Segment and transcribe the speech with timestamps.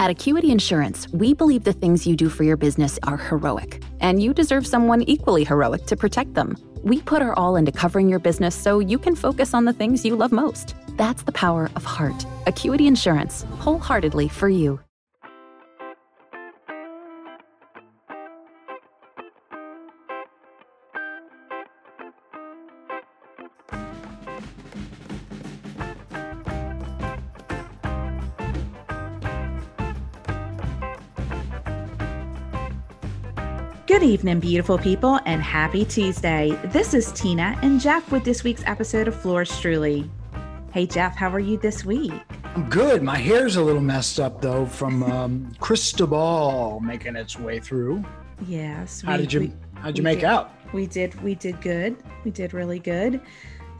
[0.00, 4.22] At Acuity Insurance, we believe the things you do for your business are heroic, and
[4.22, 6.56] you deserve someone equally heroic to protect them.
[6.84, 10.04] We put our all into covering your business so you can focus on the things
[10.04, 10.76] you love most.
[10.96, 12.24] That's the power of heart.
[12.46, 14.78] Acuity Insurance, wholeheartedly for you.
[34.08, 36.58] Evening, beautiful people, and happy Tuesday.
[36.68, 40.10] This is Tina and Jeff with this week's episode of Fleurs Truly.
[40.72, 42.14] Hey, Jeff, how are you this week?
[42.54, 43.02] I'm good.
[43.02, 48.02] My hair's a little messed up though from um, Cristobal making its way through.
[48.46, 49.02] Yes.
[49.02, 50.52] How did you we, How'd you make did- out?
[50.72, 51.20] We did.
[51.22, 51.94] We did good.
[52.24, 53.20] We did really good.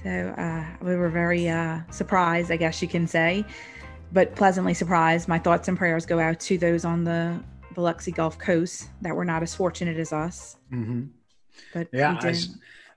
[0.02, 3.46] So uh, we were very uh, surprised, I guess you can say,
[4.12, 5.26] but pleasantly surprised.
[5.26, 7.42] My thoughts and prayers go out to those on the
[7.78, 10.56] Biloxi Gulf Coast that were not as fortunate as us.
[10.68, 11.04] hmm
[11.72, 12.34] But Yeah, I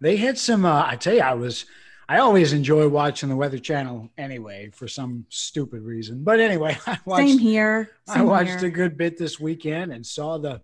[0.02, 0.66] they had some.
[0.66, 1.66] Uh, I tell you, I was.
[2.10, 6.23] I always enjoy watching the Weather Channel anyway for some stupid reason.
[6.23, 7.28] But anyway, I watched.
[7.28, 7.92] Same here.
[8.08, 8.66] I watched here.
[8.66, 10.60] a good bit this weekend and saw the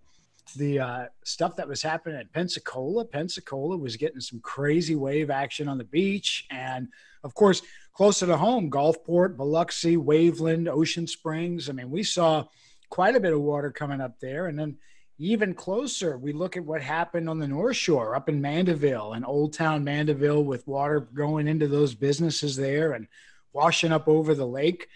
[0.56, 3.04] the uh, stuff that was happening at Pensacola.
[3.04, 6.88] Pensacola was getting some crazy wave action on the beach, and
[7.22, 7.62] of course,
[7.94, 11.70] closer to home, Gulfport, Biloxi, Waveland, Ocean Springs.
[11.70, 12.46] I mean, we saw
[12.90, 14.76] quite a bit of water coming up there, and then
[15.18, 19.26] even closer, we look at what happened on the North Shore, up in Mandeville and
[19.26, 23.08] Old Town Mandeville, with water going into those businesses there and
[23.52, 24.88] washing up over the lake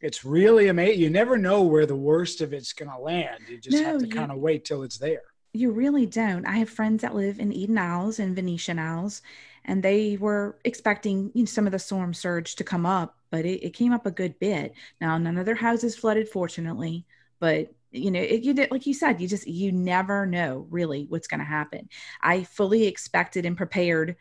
[0.00, 1.00] it's really amazing.
[1.00, 3.44] You never know where the worst of it's going to land.
[3.48, 5.22] You just No, have to kind of wait till it's there.
[5.52, 6.46] You really don't.
[6.46, 9.22] I have friends that live in Eden Isles and Venetian Isles,
[9.64, 13.46] and they were expecting you know, some of the storm surge to come up, but
[13.46, 14.74] it, it came up a good bit.
[15.00, 17.06] Now, none of their houses flooded, fortunately,
[17.38, 21.06] but you know, it, you did, like you said, you just you never know really
[21.08, 21.88] what's going to happen.
[22.20, 24.16] I fully expected and prepared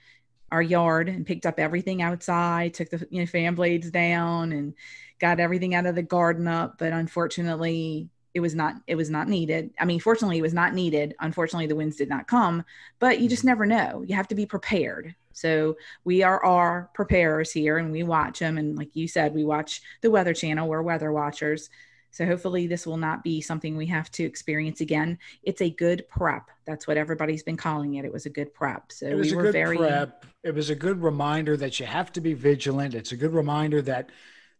[0.51, 4.73] our yard and picked up everything outside, took the you know fan blades down, and
[5.19, 6.77] got everything out of the garden up.
[6.77, 9.71] But unfortunately, it was not it was not needed.
[9.79, 11.15] I mean fortunately it was not needed.
[11.19, 12.63] Unfortunately the winds did not come
[12.99, 13.47] but you just mm-hmm.
[13.47, 14.03] never know.
[14.05, 15.15] You have to be prepared.
[15.31, 19.45] So we are our preparers here and we watch them and like you said we
[19.45, 20.67] watch the weather channel.
[20.67, 21.69] We're weather watchers
[22.15, 26.07] so hopefully this will not be something we have to experience again it's a good
[26.07, 29.27] prep that's what everybody's been calling it it was a good prep so It was
[29.27, 30.25] we a were good very prep.
[30.43, 32.93] It was a good reminder that you have to be vigilant.
[32.93, 34.11] It's a good reminder that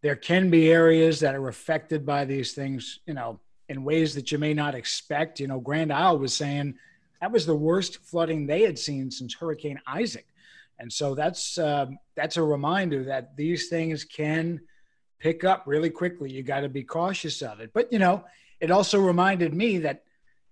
[0.01, 3.39] there can be areas that are affected by these things, you know,
[3.69, 5.39] in ways that you may not expect.
[5.39, 6.75] You know, Grand Isle was saying
[7.21, 10.25] that was the worst flooding they had seen since Hurricane Isaac.
[10.79, 14.61] And so that's um, that's a reminder that these things can
[15.25, 16.31] pick up really quickly.
[16.31, 17.71] You got to be cautious of it.
[17.73, 18.23] But you know,
[18.59, 20.03] it also reminded me that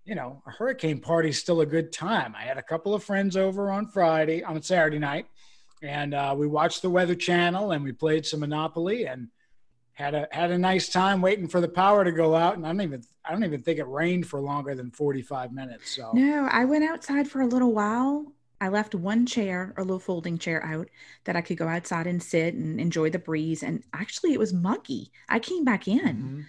[0.04, 2.34] you know a hurricane party is still a good time.
[2.36, 5.28] I had a couple of friends over on Friday on Saturday night,
[5.84, 9.28] and uh, we watched the Weather Channel and we played some Monopoly and
[9.94, 12.58] had a had a nice time waiting for the power to go out.
[12.58, 15.54] And I don't even I don't even think it rained for longer than forty five
[15.54, 15.96] minutes.
[15.96, 18.26] So No, I went outside for a little while.
[18.64, 20.90] I left one chair, a little folding chair out
[21.26, 23.64] that I could go outside and sit and enjoy the breeze.
[23.64, 25.12] And actually, it was muggy.
[25.30, 26.32] I came back in.
[26.34, 26.48] Mhm.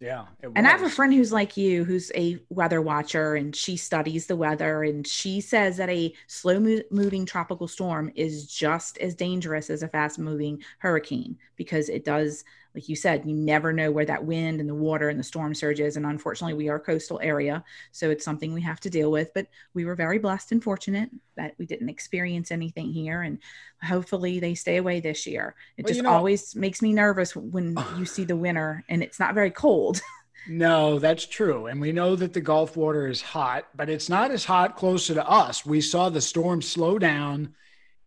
[0.00, 3.56] yeah, it And I have a friend who's like you, who's a weather watcher, and
[3.56, 4.82] she studies the weather.
[4.82, 9.82] And she says that a slow mo- moving tropical storm is just as dangerous as
[9.82, 14.24] a fast moving hurricane because it does, like you said, you never know where that
[14.24, 15.96] wind and the water and the storm surges.
[15.96, 17.62] And unfortunately, we are a coastal area.
[17.90, 19.34] So it's something we have to deal with.
[19.34, 23.22] But we were very blessed and fortunate that we didn't experience anything here.
[23.22, 23.38] And
[23.82, 25.54] hopefully they stay away this year.
[25.76, 29.02] It Well, just you know- always makes me nervous when you see the winter and
[29.02, 30.00] it's not very cold.
[30.48, 31.66] No, that's true.
[31.68, 35.14] And we know that the Gulf water is hot, but it's not as hot closer
[35.14, 35.64] to us.
[35.64, 37.54] We saw the storm slow down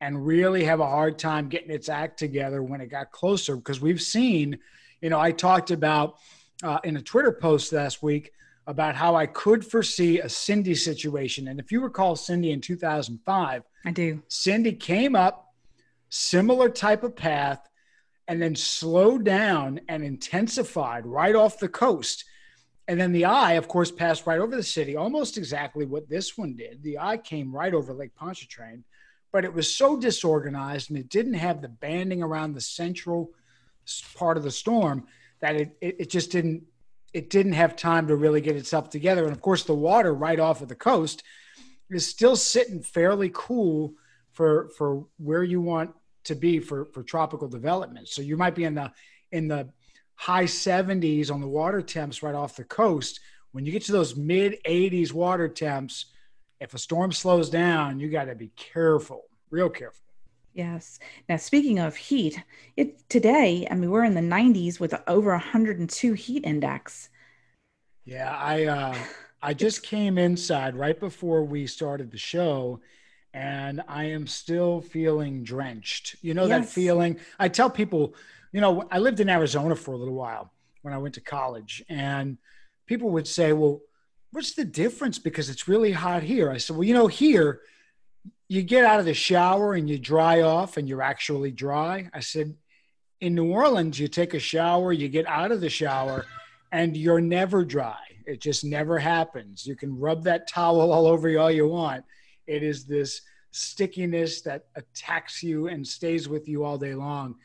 [0.05, 3.81] and really have a hard time getting its act together when it got closer because
[3.81, 4.55] we've seen,
[5.01, 6.17] you know, I talked about
[6.61, 8.31] uh, in a Twitter post last week
[8.67, 11.47] about how I could foresee a Cindy situation.
[11.47, 14.21] And if you recall Cindy in 2005, I do.
[14.27, 15.51] Cindy came up,
[16.09, 17.67] similar type of path,
[18.27, 22.25] and then slowed down and intensified right off the coast.
[22.87, 26.37] And then the eye, of course, passed right over the city, almost exactly what this
[26.37, 26.83] one did.
[26.83, 28.83] The eye came right over Lake Pontchartrain,
[29.35, 33.31] but it was so disorganized and it didn't have the banding around the central
[34.15, 35.05] part of the storm
[35.41, 36.63] that it, it, it just didn't
[37.13, 39.25] it didn't have time to really get itself together.
[39.25, 41.21] And of course, the water right off of the coast
[41.89, 43.95] is still sitting fairly cool
[44.31, 45.93] for for where you want
[46.23, 48.07] to be for for tropical development.
[48.07, 48.93] So you might be in the
[49.33, 49.67] in the
[50.13, 53.19] high 70s on the water temps right off the coast.
[53.51, 56.05] When you get to those mid 80s water temps,
[56.59, 60.01] if a storm slows down, you got to be careful, real careful.
[60.53, 60.99] Yes.
[61.27, 62.41] Now, speaking of heat,
[62.77, 67.09] it today, I mean, we're in the 90s with over 102 heat index.
[68.05, 68.95] Yeah, I uh,
[69.41, 72.79] I just came inside right before we started the show,
[73.33, 76.15] and I am still feeling drenched.
[76.21, 76.65] You know yes.
[76.65, 77.19] that feeling.
[77.37, 78.15] I tell people,
[78.53, 80.53] you know, I lived in Arizona for a little while
[80.83, 82.37] when I went to college, and
[82.85, 83.81] people would say, "Well,
[84.35, 85.17] what's the difference?
[85.17, 87.61] Because it's really hot here." I said, "Well, you know, here."
[88.47, 92.09] you get out of the shower and you dry off and you're actually dry.
[92.13, 92.55] I said,
[93.21, 96.25] in New Orleans, you take a shower, you get out of the shower,
[96.71, 97.97] and you're never dry.
[98.25, 99.65] It just never happens.
[99.65, 102.03] You can rub that towel all over you all you want.
[102.45, 103.21] It is this
[103.51, 107.35] stickiness that attacks you and stays with you all day long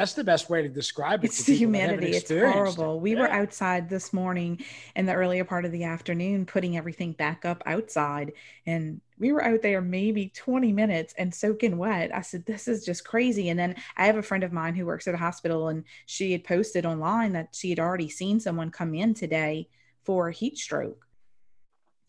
[0.00, 1.26] that's the best way to describe it.
[1.26, 2.12] It's the humanity.
[2.12, 3.00] It's horrible.
[3.00, 3.20] We yeah.
[3.20, 4.64] were outside this morning
[4.96, 8.32] in the earlier part of the afternoon, putting everything back up outside.
[8.64, 12.14] And we were out there maybe 20 minutes and soaking wet.
[12.14, 13.50] I said, This is just crazy.
[13.50, 16.32] And then I have a friend of mine who works at a hospital, and she
[16.32, 19.68] had posted online that she had already seen someone come in today
[20.04, 21.06] for a heat stroke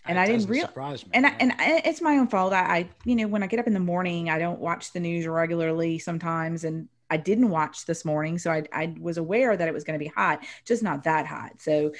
[0.05, 1.05] and I didn't realize.
[1.13, 2.53] And I, and I, it's my own fault.
[2.53, 4.99] I, I, you know, when I get up in the morning, I don't watch the
[4.99, 9.68] news regularly sometimes, and I didn't watch this morning, so I, I was aware that
[9.68, 11.62] it was going to be hot, just not that hot.
[11.62, 11.92] So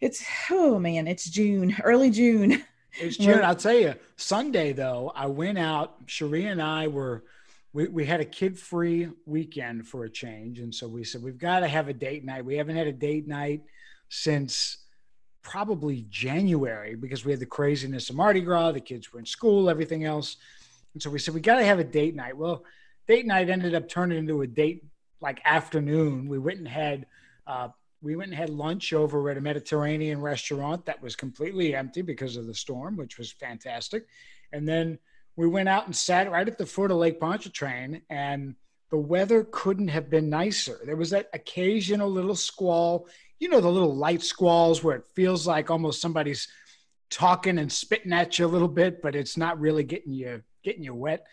[0.00, 2.64] it's oh man, it's June, early June.
[3.00, 3.44] It's June.
[3.44, 5.98] I'll tell you, Sunday though, I went out.
[6.06, 7.22] Cherie and I were
[7.72, 10.58] we, we had a kid free weekend for a change.
[10.58, 12.44] And so we said, we've got to have a date night.
[12.44, 13.62] We haven't had a date night
[14.08, 14.78] since
[15.42, 19.70] probably January because we had the craziness of Mardi Gras, the kids were in school,
[19.70, 20.36] everything else.
[20.94, 22.36] And so we said, we got to have a date night.
[22.36, 22.64] Well,
[23.08, 24.84] date night ended up turning into a date
[25.20, 26.28] like afternoon.
[26.28, 27.06] We went and had
[27.46, 27.68] uh,
[28.02, 32.36] we went and had lunch over at a Mediterranean restaurant that was completely empty because
[32.36, 34.06] of the storm, which was fantastic.
[34.52, 34.98] And then
[35.34, 38.54] we went out and sat right at the foot of Lake Pontchartrain, and
[38.90, 40.78] the weather couldn't have been nicer.
[40.84, 43.08] There was that occasional little squall,
[43.40, 46.48] you know, the little light squalls where it feels like almost somebody's
[47.10, 50.84] talking and spitting at you a little bit, but it's not really getting you getting
[50.84, 51.24] you wet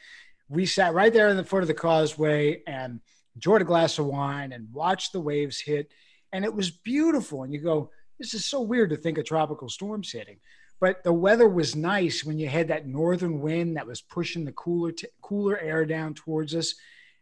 [0.49, 2.99] we sat right there in the foot of the causeway and
[3.35, 5.91] enjoyed a glass of wine and watched the waves hit.
[6.31, 7.43] And it was beautiful.
[7.43, 7.89] And you go,
[8.19, 10.37] this is so weird to think of tropical storms hitting.
[10.79, 14.51] But the weather was nice when you had that northern wind that was pushing the
[14.51, 16.75] cooler, t- cooler air down towards us.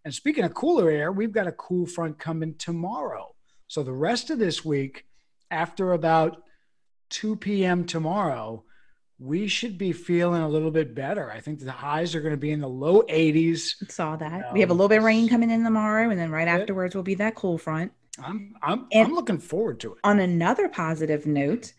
[0.05, 3.35] And speaking of cooler air, we've got a cool front coming tomorrow.
[3.67, 5.05] So the rest of this week,
[5.49, 6.43] after about
[7.11, 7.85] 2 p.m.
[7.85, 8.63] tomorrow,
[9.19, 11.31] we should be feeling a little bit better.
[11.31, 13.89] I think the highs are going to be in the low 80s.
[13.91, 14.31] Saw that.
[14.31, 16.47] You know, we have a little bit of rain coming in tomorrow, and then right
[16.47, 17.91] afterwards will be that cool front.
[18.23, 19.99] I'm I'm and I'm looking forward to it.
[20.03, 21.73] On another positive note,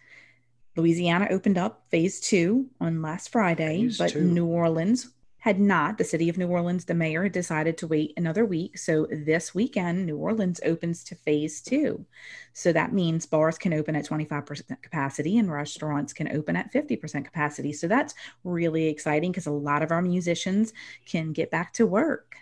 [0.76, 4.22] Louisiana opened up phase two on last Friday, phase but two.
[4.22, 5.10] New Orleans
[5.44, 8.78] had not, the city of New Orleans, the mayor decided to wait another week.
[8.78, 12.06] So this weekend, New Orleans opens to phase two.
[12.54, 17.26] So that means bars can open at 25% capacity and restaurants can open at 50%
[17.26, 17.74] capacity.
[17.74, 20.72] So that's really exciting because a lot of our musicians
[21.04, 22.36] can get back to work.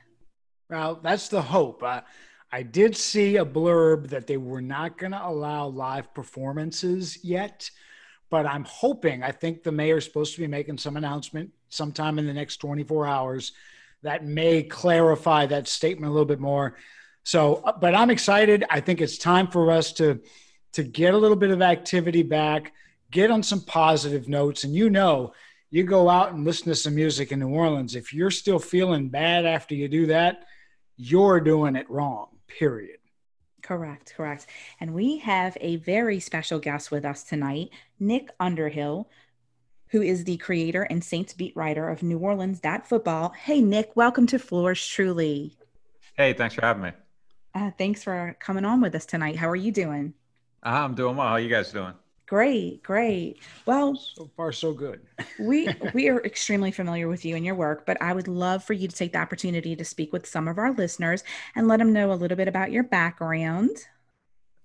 [0.70, 1.82] Well, that's the hope.
[1.82, 2.02] Uh,
[2.52, 7.69] I did see a blurb that they were not going to allow live performances yet
[8.32, 12.26] but I'm hoping, I think the mayor's supposed to be making some announcement sometime in
[12.26, 13.52] the next 24 hours
[14.00, 16.78] that may clarify that statement a little bit more.
[17.25, 18.64] So, uh, but I'm excited.
[18.71, 20.18] I think it's time for us to
[20.73, 22.73] to get a little bit of activity back,
[23.11, 24.64] get on some positive notes.
[24.64, 25.35] And you know,
[25.68, 27.95] you go out and listen to some music in New Orleans.
[27.95, 30.45] If you're still feeling bad after you do that,
[30.97, 32.28] you're doing it wrong.
[32.49, 33.01] Period.
[33.62, 34.47] Correct, correct.
[34.81, 39.09] And we have a very special guest with us tonight, Nick Underhill,
[39.88, 43.31] who is the creator and Saints beat writer of New Orleans dot Football.
[43.31, 45.57] Hey, Nick, welcome to Fleurs Truly.
[46.16, 46.90] Hey, thanks for having me.
[47.54, 49.37] Uh, thanks for coming on with us tonight.
[49.37, 50.14] How are you doing?
[50.62, 51.28] I'm doing well.
[51.28, 51.95] How are you guys doing?
[52.33, 53.41] Great, great.
[53.67, 55.03] Well, so far so good.
[55.39, 58.73] we we are extremely familiar with you and your work, but I would love for
[58.73, 61.25] you to take the opportunity to speak with some of our listeners
[61.55, 63.77] and let them know a little bit about your background.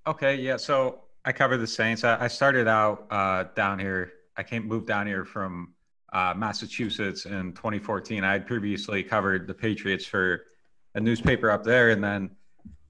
[0.07, 0.55] Okay, yeah.
[0.55, 2.05] So I cover the Saints.
[2.05, 4.13] I, I started out uh, down here.
[4.37, 5.73] I came moved down here from
[6.13, 8.23] uh, Massachusetts in 2014.
[8.23, 10.45] I had previously covered the Patriots for
[10.95, 12.29] a newspaper up there, and then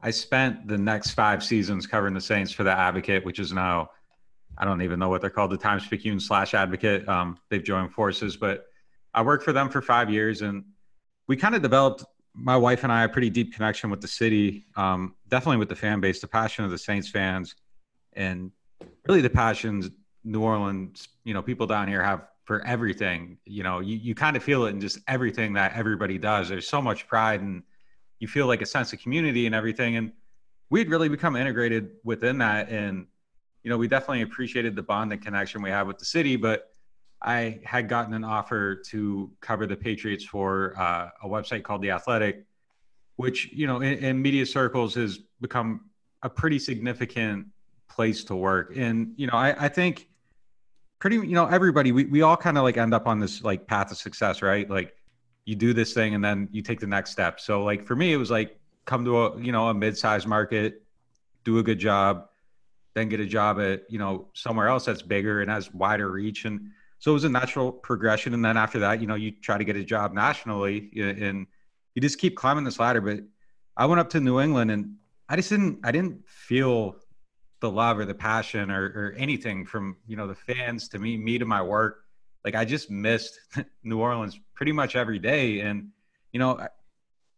[0.03, 3.89] I spent the next five seasons covering the Saints for the Advocate, which is now
[4.57, 7.07] I don't even know what they're called, the Times Picayune slash Advocate.
[7.07, 8.65] Um, they've joined forces, but
[9.13, 10.63] I worked for them for five years, and
[11.27, 14.65] we kind of developed my wife and I a pretty deep connection with the city,
[14.75, 17.55] um, definitely with the fan base, the passion of the Saints fans,
[18.13, 18.51] and
[19.07, 19.89] really the passions
[20.23, 23.37] New Orleans, you know, people down here have for everything.
[23.45, 26.49] You know, you, you kind of feel it in just everything that everybody does.
[26.49, 27.63] There's so much pride and
[28.19, 29.95] you feel like a sense of community and everything.
[29.95, 30.11] And
[30.69, 32.69] we'd really become integrated within that.
[32.69, 33.07] And,
[33.63, 36.71] you know, we definitely appreciated the bond and connection we have with the city, but
[37.21, 41.91] I had gotten an offer to cover the Patriots for uh, a website called The
[41.91, 42.45] Athletic,
[43.15, 45.89] which, you know, in, in media circles has become
[46.23, 47.47] a pretty significant
[47.89, 48.73] place to work.
[48.75, 50.09] And, you know, I, I think
[50.99, 53.67] pretty, you know, everybody, we, we all kind of like end up on this like
[53.67, 54.69] path of success, right?
[54.69, 54.95] Like
[55.45, 57.39] you do this thing and then you take the next step.
[57.39, 60.83] So like for me, it was like come to a, you know, a mid-sized market,
[61.43, 62.27] do a good job,
[62.97, 66.45] then get a job at, you know, somewhere else that's bigger and has wider reach.
[66.45, 68.33] And, so it was a natural progression.
[68.33, 71.45] And then after that, you know, you try to get a job nationally and
[71.93, 73.01] you just keep climbing this ladder.
[73.01, 73.19] But
[73.75, 74.95] I went up to New England and
[75.29, 76.95] I just didn't, I didn't feel
[77.59, 81.17] the love or the passion or, or anything from, you know, the fans to me,
[81.17, 82.03] me to my work.
[82.43, 83.39] Like I just missed
[83.83, 85.59] New Orleans pretty much every day.
[85.59, 85.89] And,
[86.31, 86.69] you know, I,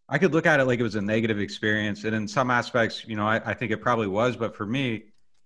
[0.08, 2.04] I could look at it like it was a negative experience.
[2.06, 5.04] And in some aspects, you know, I, I think it probably was, but for me,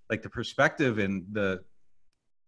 [0.09, 1.63] like the perspective and the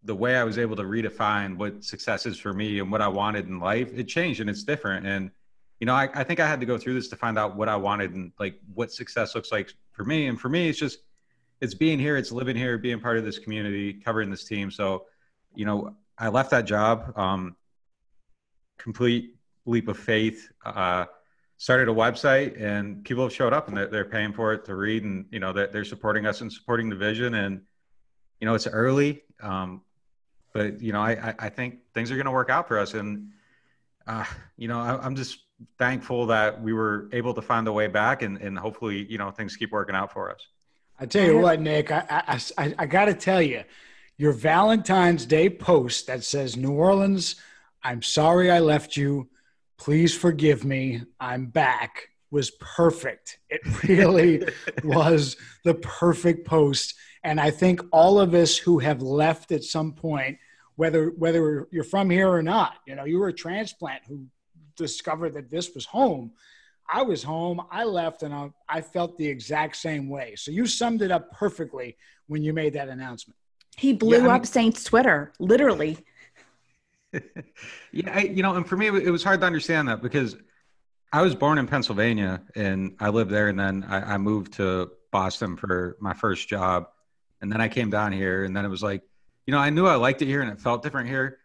[0.03, 3.07] the way I was able to redefine what success is for me and what I
[3.07, 5.07] wanted in life, it changed and it's different.
[5.07, 5.31] And,
[5.79, 7.67] you know, I, I think I had to go through this to find out what
[7.69, 10.27] I wanted and like what success looks like for me.
[10.27, 10.99] And for me, it's just,
[11.59, 14.69] it's being here, it's living here, being part of this community, covering this team.
[14.69, 15.05] So,
[15.55, 17.55] you know, I left that job, um,
[18.77, 19.35] complete
[19.65, 21.05] leap of faith, uh,
[21.57, 24.75] started a website and people have showed up and they're, they're paying for it to
[24.75, 27.33] read and, you know, they're, they're supporting us and supporting the vision.
[27.35, 27.61] And,
[28.39, 29.23] you know, it's early.
[29.41, 29.81] Um,
[30.55, 33.31] but you know, I I think things are going to work out for us, and
[34.07, 34.23] uh,
[34.55, 35.39] you know, I, am just
[35.77, 39.31] thankful that we were able to find a way back, and and hopefully, you know,
[39.31, 40.47] things keep working out for us.
[40.97, 43.65] I tell you what, Nick, I I, I, I got to tell you,
[44.15, 47.35] your Valentine's Day post that says New Orleans,
[47.83, 49.27] I'm sorry I left you.
[49.77, 51.01] Please forgive me.
[51.19, 53.39] I'm back was perfect.
[53.49, 54.43] It really
[54.83, 56.95] was the perfect post.
[57.23, 60.37] And I think all of us who have left at some point
[60.75, 62.75] whether whether you're from here or not.
[62.85, 64.25] You know, you were a transplant who
[64.75, 66.31] discovered that this was home.
[66.91, 67.61] I was home.
[67.71, 70.35] I left, and I, I felt the exact same way.
[70.35, 73.37] So you summed it up perfectly when you made that announcement.
[73.77, 75.97] He blew yeah, up mean, Saints Twitter, literally.
[77.91, 80.35] yeah, I, you know, and for me, it was hard to understand that because
[81.11, 84.91] I was born in Pennsylvania and I lived there, and then I, I moved to
[85.11, 86.87] Boston for my first job,
[87.41, 89.03] and then I came down here, and then it was like
[89.45, 91.39] you know, I knew I liked it here and it felt different here,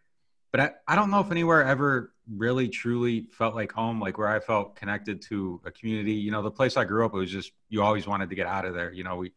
[0.51, 4.27] but I, I don't know if anywhere ever really truly felt like home, like where
[4.27, 6.13] I felt connected to a community.
[6.13, 8.47] You know, the place I grew up, it was just, you always wanted to get
[8.47, 8.91] out of there.
[8.91, 9.33] You know, we,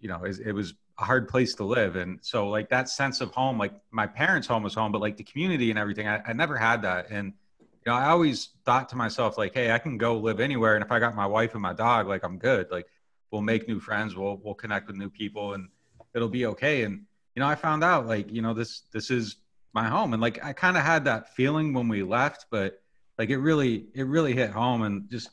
[0.00, 1.96] you know, it, it was a hard place to live.
[1.96, 5.16] And so like that sense of home, like my parents' home was home, but like
[5.16, 7.10] the community and everything, I, I never had that.
[7.10, 10.74] And, you know, I always thought to myself, like, hey, I can go live anywhere.
[10.74, 12.70] And if I got my wife and my dog, like I'm good.
[12.70, 12.86] Like
[13.30, 15.68] we'll make new friends, we'll we'll connect with new people and
[16.14, 16.82] it'll be okay.
[16.82, 19.36] And you know, I found out like, you know, this this is
[19.72, 20.12] my home.
[20.12, 22.82] And like I kind of had that feeling when we left, but
[23.16, 25.30] like it really it really hit home and just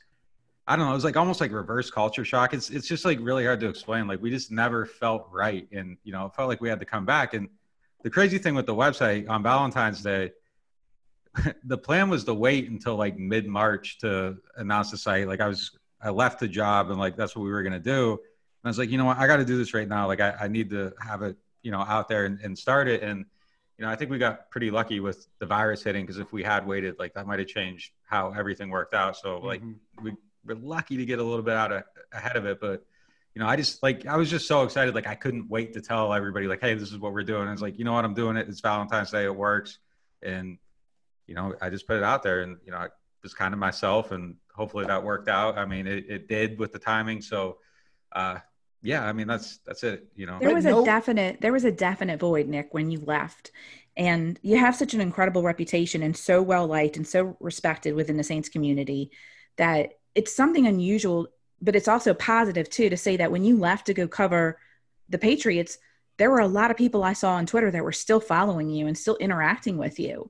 [0.67, 2.53] I don't know, it was like almost like reverse culture shock.
[2.53, 4.07] It's it's just like really hard to explain.
[4.07, 5.67] Like we just never felt right.
[5.71, 7.33] And you know, it felt like we had to come back.
[7.33, 7.49] And
[8.03, 10.31] the crazy thing with the website on Valentine's Day,
[11.63, 15.27] the plan was to wait until like mid March to announce the site.
[15.27, 15.71] Like I was
[16.01, 18.11] I left the job and like that's what we were gonna do.
[18.11, 20.07] And I was like, you know what, I gotta do this right now.
[20.07, 23.03] Like I, I need to have it you know out there and, and start it
[23.03, 23.25] and
[23.77, 26.41] you know i think we got pretty lucky with the virus hitting because if we
[26.41, 30.03] had waited like that might have changed how everything worked out so like mm-hmm.
[30.03, 30.13] we
[30.45, 32.85] were lucky to get a little bit out of, ahead of it but
[33.35, 35.81] you know i just like i was just so excited like i couldn't wait to
[35.81, 37.43] tell everybody like hey this is what we're doing.
[37.43, 38.03] And it's like you know what?
[38.03, 38.47] I'm doing it.
[38.49, 39.25] It's valentine's day.
[39.25, 39.77] It works.
[40.23, 40.57] And
[41.27, 42.87] you know i just put it out there and you know i
[43.21, 45.57] was kind of myself and hopefully that worked out.
[45.57, 47.21] I mean it, it did with the timing.
[47.21, 47.57] So
[48.11, 48.39] uh
[48.81, 50.07] yeah, I mean that's that's it.
[50.15, 53.51] You know, there was a definite there was a definite void, Nick, when you left,
[53.95, 58.17] and you have such an incredible reputation and so well liked and so respected within
[58.17, 59.11] the Saints community
[59.57, 61.27] that it's something unusual,
[61.61, 64.59] but it's also positive too to say that when you left to go cover
[65.09, 65.77] the Patriots,
[66.17, 68.87] there were a lot of people I saw on Twitter that were still following you
[68.87, 70.29] and still interacting with you,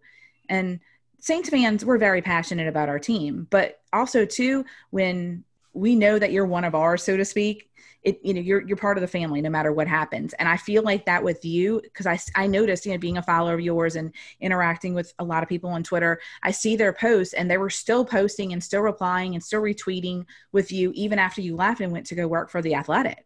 [0.50, 0.80] and
[1.20, 6.32] Saints fans were very passionate about our team, but also too when we know that
[6.32, 7.72] you're one of ours, so to speak.
[8.08, 10.34] It, you know, you're, you're part of the family no matter what happens.
[10.40, 13.22] And I feel like that with you, because I, I noticed, you know, being a
[13.22, 16.94] follower of yours and interacting with a lot of people on Twitter, I see their
[16.94, 21.20] posts and they were still posting and still replying and still retweeting with you even
[21.20, 23.26] after you left and went to go work for the athletic.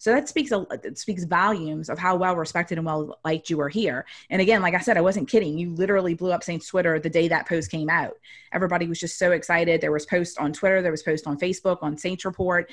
[0.00, 3.68] So that speaks it speaks volumes of how well respected and well liked you are
[3.68, 4.06] here.
[4.30, 5.58] And again, like I said, I wasn't kidding.
[5.58, 8.14] You literally blew up Saints Twitter the day that post came out.
[8.52, 9.80] Everybody was just so excited.
[9.80, 12.72] There was post on Twitter, there was post on Facebook, on Saints Report,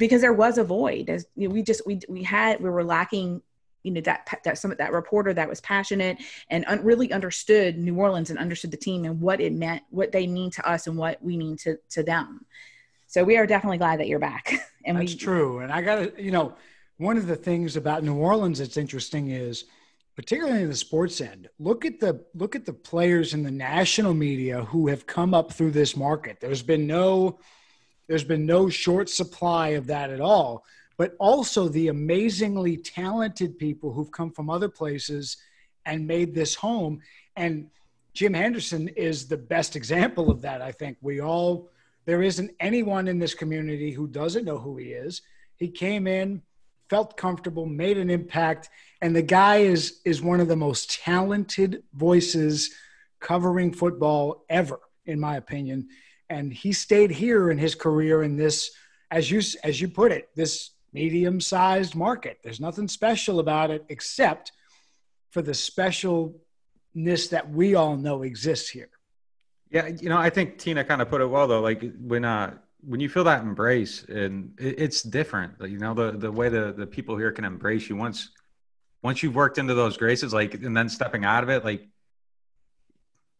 [0.00, 1.10] because there was a void.
[1.10, 3.42] As you know, we just we we had we were lacking
[3.82, 7.96] you know that that some that reporter that was passionate and un- really understood New
[7.96, 10.96] Orleans and understood the team and what it meant, what they mean to us and
[10.96, 12.46] what we mean to to them.
[13.06, 14.52] So we are definitely glad that you're back.
[14.82, 15.58] And that's we, true.
[15.58, 16.54] And I got to, you know,
[16.96, 19.66] one of the things about New Orleans that's interesting is,
[20.16, 24.14] particularly in the sports end, look at the look at the players in the national
[24.14, 26.40] media who have come up through this market.
[26.40, 27.40] There's been no,
[28.10, 30.64] there's been no short supply of that at all.
[30.96, 35.36] But also the amazingly talented people who've come from other places
[35.86, 37.02] and made this home.
[37.36, 37.70] And
[38.12, 40.60] Jim Henderson is the best example of that.
[40.60, 41.70] I think we all
[42.04, 45.22] there isn't anyone in this community who doesn't know who he is.
[45.54, 46.42] He came in,
[46.88, 51.84] felt comfortable, made an impact, and the guy is is one of the most talented
[51.94, 52.74] voices
[53.20, 55.88] covering football ever, in my opinion.
[56.30, 58.70] And he stayed here in his career in this,
[59.10, 62.38] as you as you put it, this medium-sized market.
[62.42, 64.52] There's nothing special about it except
[65.30, 68.90] for the specialness that we all know exists here.
[69.70, 71.60] Yeah, you know, I think Tina kind of put it well though.
[71.60, 75.54] Like when uh when you feel that embrace, and it, it's different.
[75.60, 78.30] You know, the the way the the people here can embrace you once
[79.02, 81.88] once you've worked into those graces, like and then stepping out of it, like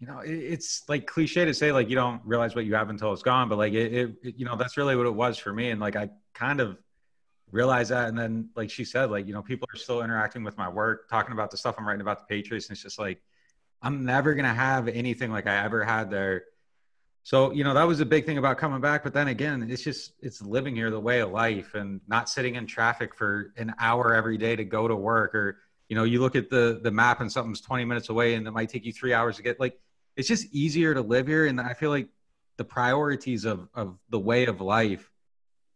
[0.01, 2.91] you know, it, it's like cliche to say like you don't realize what you have
[2.91, 5.39] until it's gone, but like it, it, it you know that's really what it was
[5.39, 6.79] for me, and like I kind of
[7.53, 10.57] realized that and then like she said like you know people are still interacting with
[10.57, 13.21] my work talking about the stuff i'm writing about the patriots and it's just like
[13.83, 16.45] I'm never gonna have anything like I ever had there.
[17.23, 19.05] So, you know, that was a big thing about coming back.
[19.05, 22.55] But then again, it's just it's living here the way of life and not sitting
[22.57, 25.35] in traffic for an hour every day to go to work.
[25.35, 28.47] Or, you know, you look at the the map and something's 20 minutes away and
[28.47, 29.79] it might take you three hours to get like
[30.17, 31.47] it's just easier to live here.
[31.47, 32.09] And I feel like
[32.57, 35.11] the priorities of of the way of life.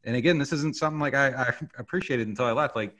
[0.04, 2.76] And again, this isn't something like I, I appreciated until I left.
[2.76, 2.94] Like,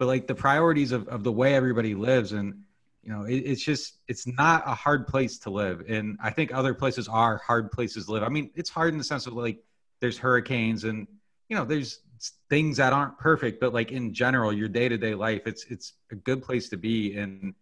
[0.00, 2.62] but like the priorities of, of the way everybody lives and
[3.02, 6.52] you know it, it's just it's not a hard place to live and i think
[6.52, 9.34] other places are hard places to live i mean it's hard in the sense of
[9.34, 9.62] like
[10.00, 11.06] there's hurricanes and
[11.48, 12.00] you know there's
[12.48, 16.42] things that aren't perfect but like in general your day-to-day life it's it's a good
[16.42, 17.54] place to be and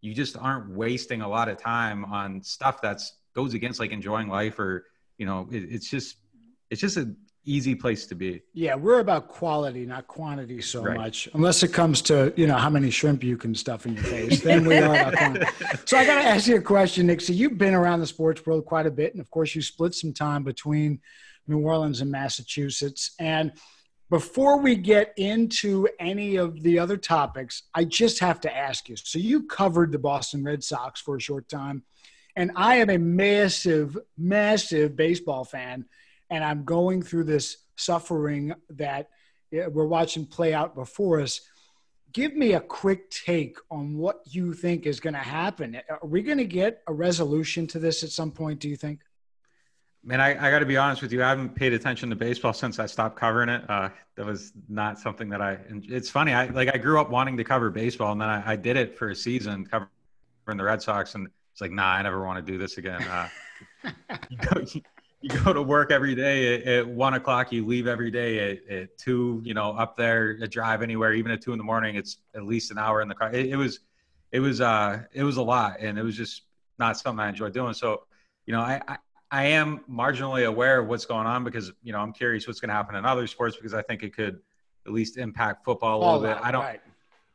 [0.00, 4.28] you just aren't wasting a lot of time on stuff that's goes against like enjoying
[4.28, 4.86] life or
[5.18, 6.16] you know it, it's just
[6.70, 8.42] it's just an easy place to be.
[8.52, 10.96] Yeah, we're about quality, not quantity so right.
[10.96, 11.28] much.
[11.32, 14.42] Unless it comes to you know how many shrimp you can stuff in your face,
[14.42, 15.46] then we are about quantity.
[15.86, 17.20] So I got to ask you a question, Nick.
[17.20, 19.94] So you've been around the sports world quite a bit, and of course you split
[19.94, 21.00] some time between
[21.46, 23.12] New Orleans and Massachusetts.
[23.18, 23.52] And
[24.08, 28.96] before we get into any of the other topics, I just have to ask you.
[28.96, 31.82] So you covered the Boston Red Sox for a short time.
[32.36, 35.86] And I am a massive, massive baseball fan
[36.30, 39.08] and I'm going through this suffering that
[39.50, 41.40] we're watching play out before us.
[42.12, 45.80] Give me a quick take on what you think is going to happen.
[45.88, 49.00] Are we going to get a resolution to this at some point, do you think?
[50.08, 51.20] Man, I, I got to be honest with you.
[51.24, 53.68] I haven't paid attention to baseball since I stopped covering it.
[53.68, 55.58] Uh, that was not something that I.
[55.68, 56.32] It's funny.
[56.32, 58.96] I like I grew up wanting to cover baseball, and then I, I did it
[58.96, 59.88] for a season covering
[60.46, 63.02] the Red Sox, and it's like, nah, I never want to do this again.
[63.02, 63.28] Uh,
[64.30, 64.64] you, go,
[65.22, 67.50] you go to work every day at, at one o'clock.
[67.50, 69.42] You leave every day at, at, two.
[69.44, 71.96] You know, up there, a drive anywhere, even at two in the morning.
[71.96, 73.32] It's at least an hour in the car.
[73.32, 73.80] It, it was,
[74.30, 76.42] it was, uh, it was a lot, and it was just
[76.78, 77.74] not something I enjoyed doing.
[77.74, 78.04] So,
[78.46, 78.98] you know, I, I,
[79.30, 82.68] I am marginally aware of what's going on because you know I'm curious what's going
[82.68, 84.40] to happen in other sports because I think it could
[84.86, 86.38] at least impact football a little bit.
[86.42, 86.62] I don't.
[86.62, 86.80] Right.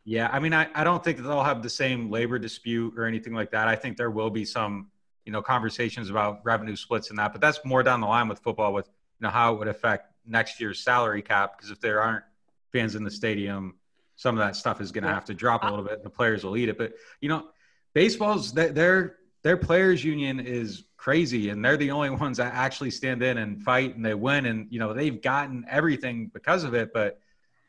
[0.04, 3.06] Yeah, I mean, I, I don't think that they'll have the same labor dispute or
[3.06, 3.68] anything like that.
[3.68, 4.88] I think there will be some
[5.26, 8.40] you know conversations about revenue splits and that but that's more down the line with
[8.40, 12.02] football with you know how it would affect next year's salary cap because if there
[12.02, 12.24] aren't
[12.72, 13.76] fans in the stadium
[14.16, 16.10] some of that stuff is going to have to drop a little bit and the
[16.10, 17.48] players will eat it but you know
[17.94, 23.24] baseball's their their players union is crazy and they're the only ones that actually stand
[23.24, 26.92] in and fight and they win and you know they've gotten everything because of it
[26.94, 27.20] but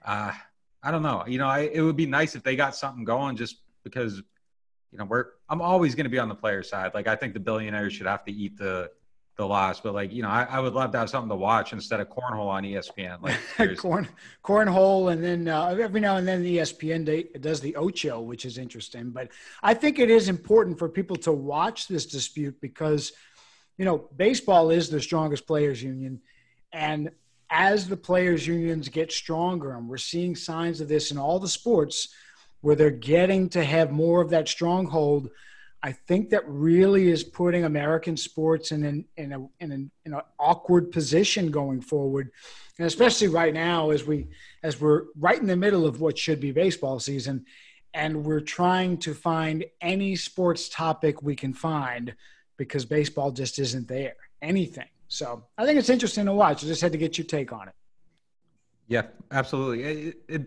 [0.05, 0.33] uh
[0.83, 3.37] i don't know you know I, it would be nice if they got something going
[3.37, 4.23] just because
[4.91, 6.95] you know we're I'm always going to be on the player side.
[6.95, 8.91] Like I think the billionaires should have to eat the
[9.42, 11.72] the loss, but like you know, I, I, would love to have something to watch
[11.72, 13.20] instead of cornhole on ESPN.
[13.20, 14.09] Like corn
[14.44, 18.57] cornhole, and then uh, every now and then the ESPN does the Ocho, which is
[18.57, 19.11] interesting.
[19.11, 19.28] But
[19.62, 23.12] I think it is important for people to watch this dispute because
[23.76, 26.20] you know baseball is the strongest players union,
[26.72, 27.11] and
[27.50, 31.48] as the players unions get stronger, and we're seeing signs of this in all the
[31.48, 32.09] sports
[32.61, 35.28] where they're getting to have more of that stronghold
[35.85, 40.14] I think that really is putting American sports in an in a in an, in
[40.14, 42.31] an awkward position going forward,
[42.79, 44.29] and especially right now as we
[44.62, 47.45] as we're right in the middle of what should be baseball season,
[47.95, 52.14] and we're trying to find any sports topic we can find
[52.57, 54.14] because baseball just isn't there.
[54.40, 54.88] Anything.
[55.09, 56.62] So I think it's interesting to watch.
[56.64, 57.75] I just had to get your take on it.
[58.87, 59.83] Yeah, absolutely.
[59.83, 60.42] It, it,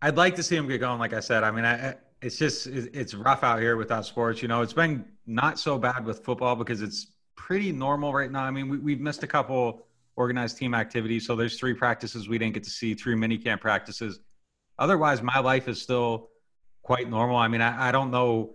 [0.00, 0.98] I'd like to see him get going.
[0.98, 4.40] Like I said, I mean, I it's just it's rough out here without sports.
[4.42, 8.44] You know, it's been not so bad with football because it's pretty normal right now.
[8.44, 12.38] I mean, we, we've missed a couple organized team activities, so there's three practices we
[12.38, 14.20] didn't get to see, three mini camp practices.
[14.78, 16.28] Otherwise, my life is still
[16.82, 17.36] quite normal.
[17.36, 18.54] I mean, I, I don't know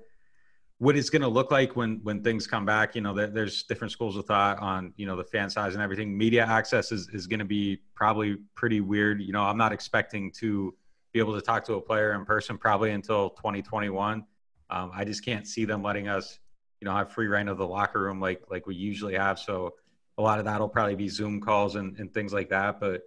[0.79, 2.95] what it's going to look like when when things come back.
[2.95, 5.83] You know, there, there's different schools of thought on you know the fan size and
[5.83, 6.17] everything.
[6.17, 9.21] Media access is is going to be probably pretty weird.
[9.21, 10.73] You know, I'm not expecting to
[11.13, 14.25] be able to talk to a player in person probably until 2021.
[14.69, 16.39] Um, I just can't see them letting us,
[16.81, 19.39] you know, have free reign of the locker room like like we usually have.
[19.39, 19.73] So
[20.17, 22.79] a lot of that'll probably be Zoom calls and, and things like that.
[22.79, 23.03] But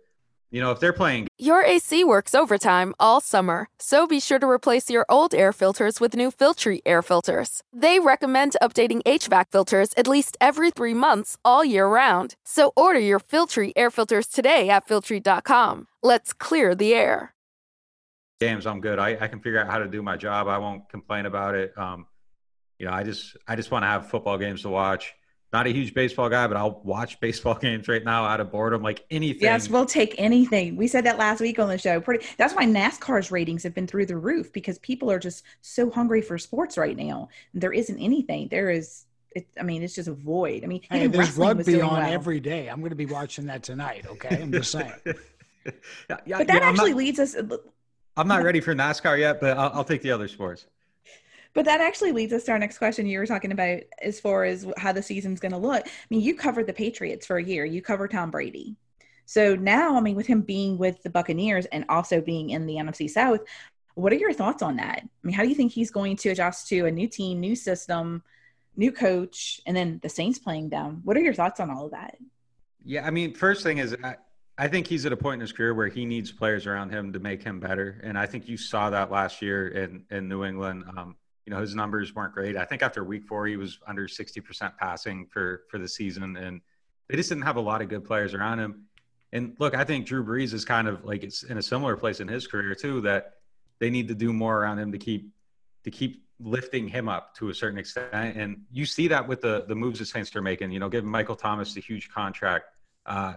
[0.50, 4.48] you know, if they're playing, your AC works overtime all summer, so be sure to
[4.48, 7.62] replace your old air filters with new Filtry air filters.
[7.72, 12.34] They recommend updating HVAC filters at least every three months all year round.
[12.44, 15.86] So order your Filtry air filters today at Filtry.com.
[16.02, 17.32] Let's clear the air
[18.40, 18.98] games, I'm good.
[18.98, 20.48] I, I can figure out how to do my job.
[20.48, 21.76] I won't complain about it.
[21.76, 22.06] Um,
[22.78, 25.14] you know, I just I just want to have football games to watch.
[25.52, 28.82] Not a huge baseball guy, but I'll watch baseball games right now out of boredom,
[28.82, 29.42] like anything.
[29.42, 30.76] Yes, we'll take anything.
[30.76, 32.00] We said that last week on the show.
[32.00, 32.24] Pretty.
[32.38, 36.22] That's why NASCAR's ratings have been through the roof because people are just so hungry
[36.22, 37.28] for sports right now.
[37.52, 38.48] There isn't anything.
[38.48, 39.04] There is.
[39.32, 40.64] It, I mean, it's just a void.
[40.64, 42.12] I mean, hey, there's rugby on well.
[42.12, 42.68] every day.
[42.68, 44.06] I'm going to be watching that tonight.
[44.08, 44.92] Okay, I'm just saying.
[45.04, 45.12] yeah,
[46.26, 47.36] yeah, but that yeah, actually not, leads us
[48.16, 50.66] I'm not ready for NASCAR yet, but I'll, I'll take the other sports.
[51.52, 53.06] But that actually leads us to our next question.
[53.06, 55.86] You were talking about as far as how the season's going to look.
[55.86, 57.64] I mean, you covered the Patriots for a year.
[57.64, 58.76] You covered Tom Brady.
[59.26, 62.74] So now, I mean, with him being with the Buccaneers and also being in the
[62.74, 63.40] NFC South,
[63.94, 65.02] what are your thoughts on that?
[65.02, 67.56] I mean, how do you think he's going to adjust to a new team, new
[67.56, 68.22] system,
[68.76, 71.00] new coach, and then the Saints playing down?
[71.04, 72.16] What are your thoughts on all of that?
[72.84, 73.96] Yeah, I mean, first thing is
[74.60, 77.14] I think he's at a point in his career where he needs players around him
[77.14, 80.44] to make him better, and I think you saw that last year in in New
[80.44, 80.84] England.
[80.94, 82.58] Um, you know, his numbers weren't great.
[82.58, 86.36] I think after Week Four, he was under sixty percent passing for for the season,
[86.36, 86.60] and
[87.08, 88.84] they just didn't have a lot of good players around him.
[89.32, 92.20] And look, I think Drew Brees is kind of like it's in a similar place
[92.20, 93.00] in his career too.
[93.00, 93.36] That
[93.78, 95.32] they need to do more around him to keep
[95.84, 98.36] to keep lifting him up to a certain extent.
[98.36, 100.70] And you see that with the the moves the Saints are making.
[100.70, 102.66] You know, giving Michael Thomas the huge contract.
[103.06, 103.36] Uh,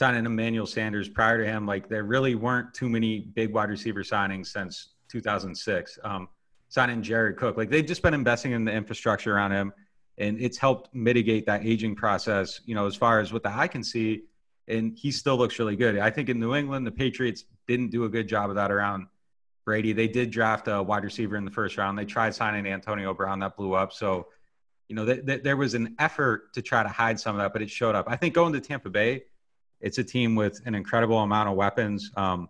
[0.00, 4.02] signing Emmanuel Sanders prior to him, like there really weren't too many big wide receiver
[4.02, 5.98] signings since 2006.
[6.02, 6.26] Um,
[6.70, 9.74] signing Jared Cook, like they've just been investing in the infrastructure around him,
[10.16, 12.62] and it's helped mitigate that aging process.
[12.64, 14.22] You know, as far as what the eye can see,
[14.68, 15.98] and he still looks really good.
[15.98, 19.06] I think in New England, the Patriots didn't do a good job of that around
[19.66, 19.92] Brady.
[19.92, 21.98] They did draft a wide receiver in the first round.
[21.98, 23.92] They tried signing Antonio Brown, that blew up.
[23.92, 24.28] So,
[24.88, 27.52] you know, th- th- there was an effort to try to hide some of that,
[27.52, 28.06] but it showed up.
[28.08, 29.24] I think going to Tampa Bay
[29.80, 32.10] it's a team with an incredible amount of weapons.
[32.16, 32.48] Um,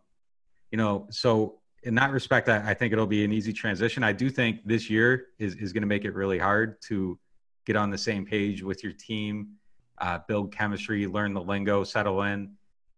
[0.70, 4.02] you know, so in that respect, I, I, think it'll be an easy transition.
[4.02, 7.18] I do think this year is, is going to make it really hard to
[7.64, 9.52] get on the same page with your team,
[9.98, 12.52] uh, build chemistry, learn the lingo, settle in.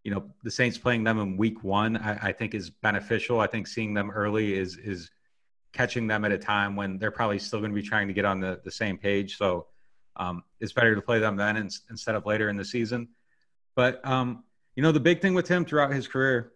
[0.05, 3.39] You know, the Saints playing them in week one, I, I think is beneficial.
[3.39, 5.11] I think seeing them early is is
[5.73, 8.25] catching them at a time when they're probably still going to be trying to get
[8.25, 9.39] on the, the same page.
[9.39, 9.67] So
[10.17, 13.09] um, it's better to play them then in, instead of later in the season.
[13.75, 14.45] But um,
[14.77, 16.53] you know, the big thing with him throughout his career,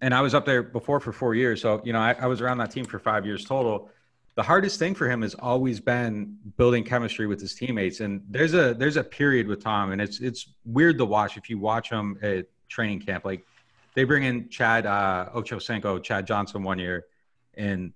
[0.00, 2.40] and I was up there before for four years, so you know, I, I was
[2.40, 3.90] around that team for five years total.
[4.34, 7.98] The hardest thing for him has always been building chemistry with his teammates.
[7.98, 11.50] And there's a there's a period with Tom, and it's it's weird to watch if
[11.50, 13.24] you watch him at training camp.
[13.24, 13.44] Like
[13.94, 17.06] they bring in Chad uh, Ochocinco, Chad Johnson one year,
[17.54, 17.92] and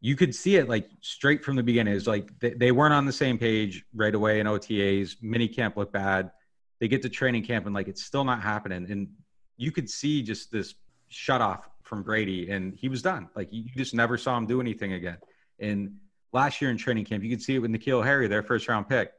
[0.00, 1.94] you could see it like straight from the beginning.
[1.94, 5.16] It's like they, they weren't on the same page right away in OTAs.
[5.22, 6.32] Mini camp looked bad
[6.80, 8.90] they get to training camp and like it's still not happening.
[8.90, 9.08] And
[9.56, 10.74] you could see just this
[11.08, 13.28] shut off from Brady and he was done.
[13.36, 15.18] Like you just never saw him do anything again.
[15.58, 15.96] And
[16.32, 18.88] last year in training camp, you could see it with N'Keal Harry, their first round
[18.88, 19.12] pick.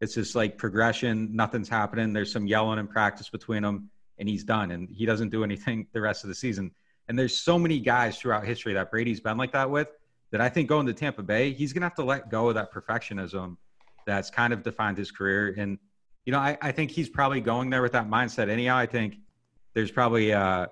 [0.00, 1.34] it's just like progression.
[1.34, 2.12] Nothing's happening.
[2.12, 4.72] There's some yelling in practice between them, and he's done.
[4.72, 6.72] And he doesn't do anything the rest of the season.
[7.08, 9.88] And there's so many guys throughout history that Brady's been like that with
[10.30, 12.54] that I think going to Tampa Bay, he's going to have to let go of
[12.54, 13.56] that perfectionism
[14.06, 15.54] that's kind of defined his career.
[15.56, 15.78] And,
[16.24, 18.76] you know, I, I think he's probably going there with that mindset anyhow.
[18.76, 19.18] I think
[19.74, 20.66] there's probably uh,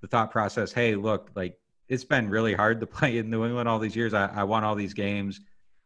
[0.00, 3.68] the thought process hey, look, like it's been really hard to play in New England
[3.68, 4.14] all these years.
[4.14, 5.40] I, I won all these games,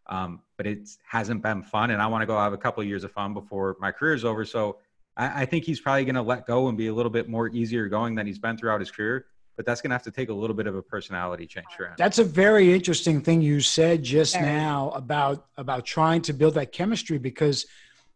[0.07, 1.91] um, but it hasn't been fun.
[1.91, 4.15] And I want to go have a couple of years of fun before my career
[4.15, 4.45] is over.
[4.45, 4.79] So
[5.17, 7.49] I, I think he's probably going to let go and be a little bit more
[7.49, 9.27] easier going than he's been throughout his career
[9.61, 11.85] but that's going to have to take a little bit of a personality change for
[11.85, 11.93] him.
[11.99, 16.73] That's a very interesting thing you said just now about about trying to build that
[16.73, 17.67] chemistry because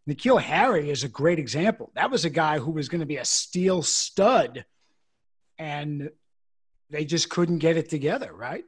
[0.09, 1.91] N'Keal Harry is a great example.
[1.95, 4.65] That was a guy who was going to be a steel stud,
[5.59, 6.11] and
[6.91, 8.65] they just couldn't get it together, right?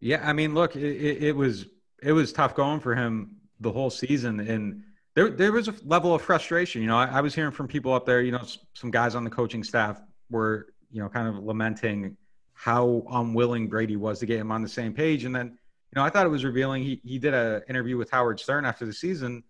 [0.00, 1.66] Yeah, I mean, look, it, it was
[2.02, 4.82] it was tough going for him the whole season, and
[5.14, 6.82] there there was a level of frustration.
[6.82, 8.20] You know, I, I was hearing from people up there.
[8.20, 8.42] You know,
[8.74, 12.16] some guys on the coaching staff were you know, kind of lamenting
[12.52, 15.24] how unwilling Brady was to get him on the same page.
[15.24, 16.84] And then, you know, I thought it was revealing.
[16.84, 19.42] He he did an interview with Howard Stern after the season,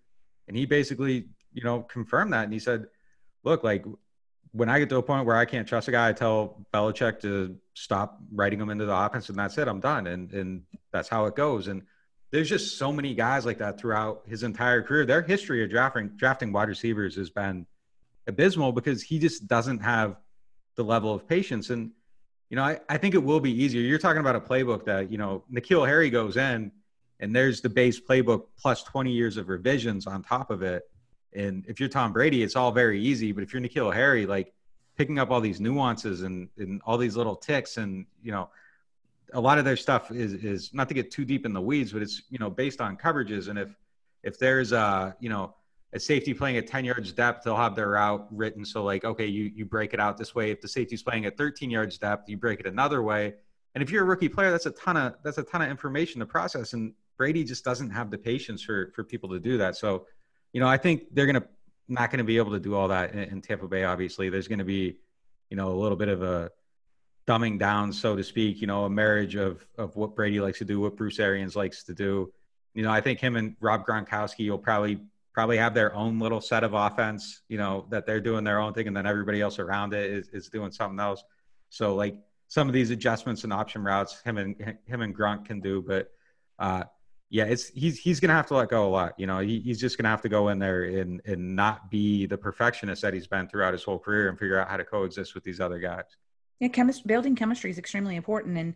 [0.49, 2.45] and he basically, you know, confirmed that.
[2.45, 2.87] And he said,
[3.43, 3.85] "Look, like
[4.53, 7.21] when I get to a point where I can't trust a guy, I tell Belichick
[7.23, 9.67] to stop writing him into the offense, and that's it.
[9.67, 10.07] I'm done.
[10.07, 11.69] And and that's how it goes.
[11.69, 11.83] And
[12.31, 15.07] there's just so many guys like that throughout his entire career.
[15.07, 17.67] Their history of drafting drafting wide receivers has been
[18.27, 20.17] abysmal because he just doesn't have
[20.77, 21.71] the level of patience.
[21.71, 21.91] And,
[22.51, 23.83] you know, I, I think it will be easier.
[23.83, 26.73] You're talking about a playbook that, you know, N'Keal Harry goes in
[27.25, 30.83] and there's the base playbook plus 20 years of revisions on top of it.
[31.35, 33.33] And if you're Tom Brady, it's all very easy.
[33.33, 34.53] But if you're N'Keal Harry, like
[34.97, 38.51] picking up all these nuances and, and all these little ticks and, you know,
[39.33, 41.93] a lot of their stuff is is not to get too deep in the weeds,
[41.93, 43.49] but it's you know based on coverages.
[43.49, 43.75] And if
[44.23, 45.55] if there's a, you know
[45.93, 48.65] a safety playing at 10 yards depth, they'll have their route written.
[48.65, 50.51] So like, okay, you, you break it out this way.
[50.51, 53.35] If the safety's playing at 13 yards depth, you break it another way.
[53.75, 56.19] And if you're a rookie player, that's a ton of, that's a ton of information
[56.19, 56.73] to process.
[56.73, 59.77] And Brady just doesn't have the patience for, for people to do that.
[59.77, 60.07] So,
[60.53, 61.45] you know, I think they're to,
[61.89, 63.85] not going to be able to do all that in, in Tampa Bay.
[63.85, 64.97] Obviously there's going to be,
[65.51, 66.51] you know, a little bit of a
[67.27, 70.65] dumbing down, so to speak, you know, a marriage of, of what Brady likes to
[70.65, 72.33] do, what Bruce Arians likes to do.
[72.75, 75.01] You know, I think him and Rob Gronkowski will probably
[75.33, 78.73] probably have their own little set of offense, you know, that they're doing their own
[78.73, 81.25] thing and then everybody else around it is, is doing something else.
[81.71, 85.61] So like some of these adjustments and option routes him and him and Gronk can
[85.61, 86.09] do, but
[86.61, 86.85] uh,
[87.35, 89.19] yeah, it's he's he's gonna have to let go a lot.
[89.19, 92.27] You know, he, he's just gonna have to go in there and and not be
[92.27, 95.35] the perfectionist that he's been throughout his whole career and figure out how to coexist
[95.35, 96.05] with these other guys.
[96.61, 98.75] Yeah, chemist building chemistry is extremely important, and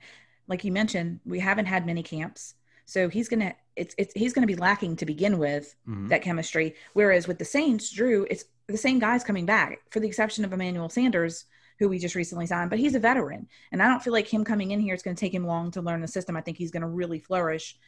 [0.48, 2.54] like you mentioned, we haven't had many camps.
[2.84, 6.08] So he's gonna it's it's he's gonna be lacking to begin with mm-hmm.
[6.08, 6.74] that chemistry.
[6.94, 10.52] Whereas with the Saints, Drew, it's the same guys coming back, for the exception of
[10.52, 11.44] Emmanuel Sanders,
[11.78, 13.46] who we just recently signed, but he's a veteran.
[13.70, 15.70] And I don't feel like him coming in here is going to take him long
[15.70, 16.36] to learn the system.
[16.36, 17.78] I think he's going to really flourish.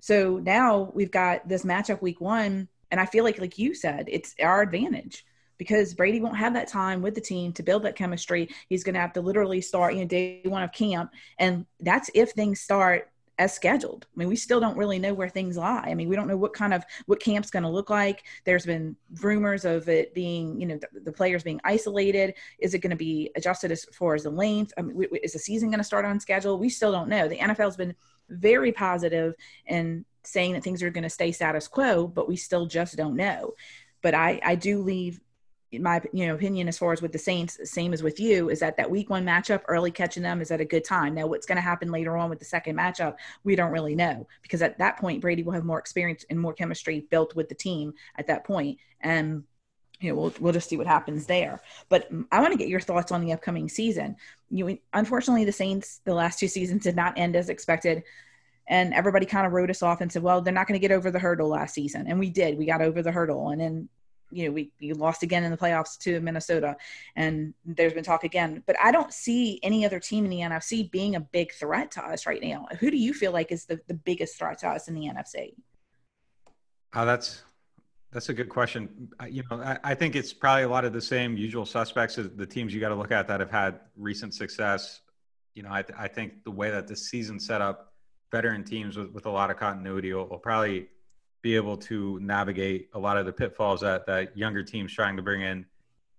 [0.00, 2.68] So now we've got this matchup week one.
[2.90, 5.24] And I feel like, like you said, it's our advantage
[5.58, 8.48] because Brady won't have that time with the team to build that chemistry.
[8.68, 11.12] He's going to have to literally start, you know, day one of camp.
[11.38, 13.10] And that's if things start
[13.40, 14.06] as scheduled.
[14.14, 15.86] I mean, we still don't really know where things lie.
[15.86, 18.24] I mean, we don't know what kind of what camp's going to look like.
[18.44, 22.34] There's been rumors of it being, you know, the, the players being isolated.
[22.58, 24.74] Is it going to be adjusted as far as the length?
[24.76, 26.58] I mean, is the season going to start on schedule?
[26.58, 27.28] We still don't know.
[27.28, 27.94] The NFL's been
[28.30, 28.72] very
[29.66, 33.16] and saying that things are going to stay status quo, but we still just don't
[33.16, 33.54] know.
[34.02, 35.20] But I, I do leave
[35.78, 38.58] my you know opinion as far as with the Saints, same as with you, is
[38.60, 41.14] that that week one matchup, early catching them is at a good time.
[41.14, 44.26] Now, what's going to happen later on with the second matchup, we don't really know
[44.42, 47.54] because at that point Brady will have more experience and more chemistry built with the
[47.54, 49.44] team at that point, and
[50.00, 51.60] you know we'll we'll just see what happens there.
[51.88, 54.16] But I want to get your thoughts on the upcoming season.
[54.50, 58.02] You unfortunately the Saints the last two seasons did not end as expected
[58.70, 60.94] and everybody kind of wrote us off and said, well, they're not going to get
[60.94, 62.06] over the hurdle last season.
[62.06, 62.56] And we did.
[62.56, 63.48] We got over the hurdle.
[63.48, 63.88] And then
[64.30, 66.76] you know, we, we lost again in the playoffs to Minnesota,
[67.16, 68.62] and there's been talk again.
[68.66, 72.04] But I don't see any other team in the NFC being a big threat to
[72.04, 72.66] us right now.
[72.78, 75.54] Who do you feel like is the, the biggest threat to us in the NFC?
[76.94, 77.42] Oh, uh, that's
[78.12, 79.08] that's a good question.
[79.28, 82.30] You know, I, I think it's probably a lot of the same usual suspects as
[82.30, 85.00] the teams you got to look at that have had recent success.
[85.54, 87.92] You know, I, I think the way that this season set up,
[88.32, 90.88] veteran teams with, with a lot of continuity will, will probably
[91.42, 95.22] be able to navigate a lot of the pitfalls that that younger teams trying to
[95.22, 95.64] bring in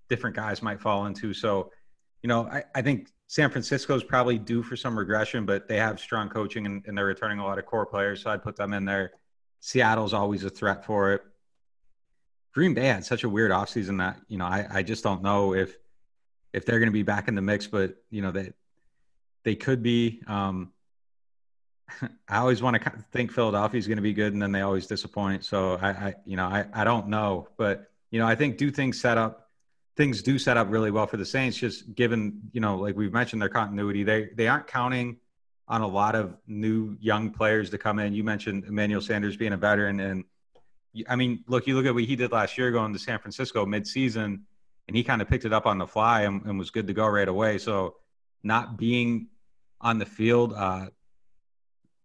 [0.09, 1.33] different guys might fall into.
[1.33, 1.71] So,
[2.21, 5.77] you know, I, I think San Francisco is probably due for some regression, but they
[5.77, 8.21] have strong coaching and, and, they're returning a lot of core players.
[8.21, 9.11] So I'd put them in there.
[9.61, 11.21] Seattle's always a threat for it.
[12.53, 15.53] Green Bay had such a weird offseason that, you know, I, I just don't know
[15.53, 15.77] if
[16.53, 18.51] if they're going to be back in the mix, but you know, they
[19.43, 20.21] they could be.
[20.27, 20.71] Um,
[22.27, 24.87] I always want to think Philadelphia is going to be good, and then they always
[24.87, 25.43] disappoint.
[25.45, 28.71] So I, I, you know, I, I don't know, but you know, I think do
[28.71, 29.49] things set up,
[29.95, 31.57] things do set up really well for the Saints.
[31.57, 35.17] Just given, you know, like we've mentioned their continuity, they they aren't counting
[35.67, 38.13] on a lot of new young players to come in.
[38.13, 40.25] You mentioned Emmanuel Sanders being a veteran, and
[41.07, 43.65] I mean, look, you look at what he did last year going to San Francisco
[43.65, 44.41] midseason,
[44.87, 46.93] and he kind of picked it up on the fly and, and was good to
[46.93, 47.57] go right away.
[47.57, 47.95] So
[48.43, 49.27] not being
[49.79, 50.87] on the field uh,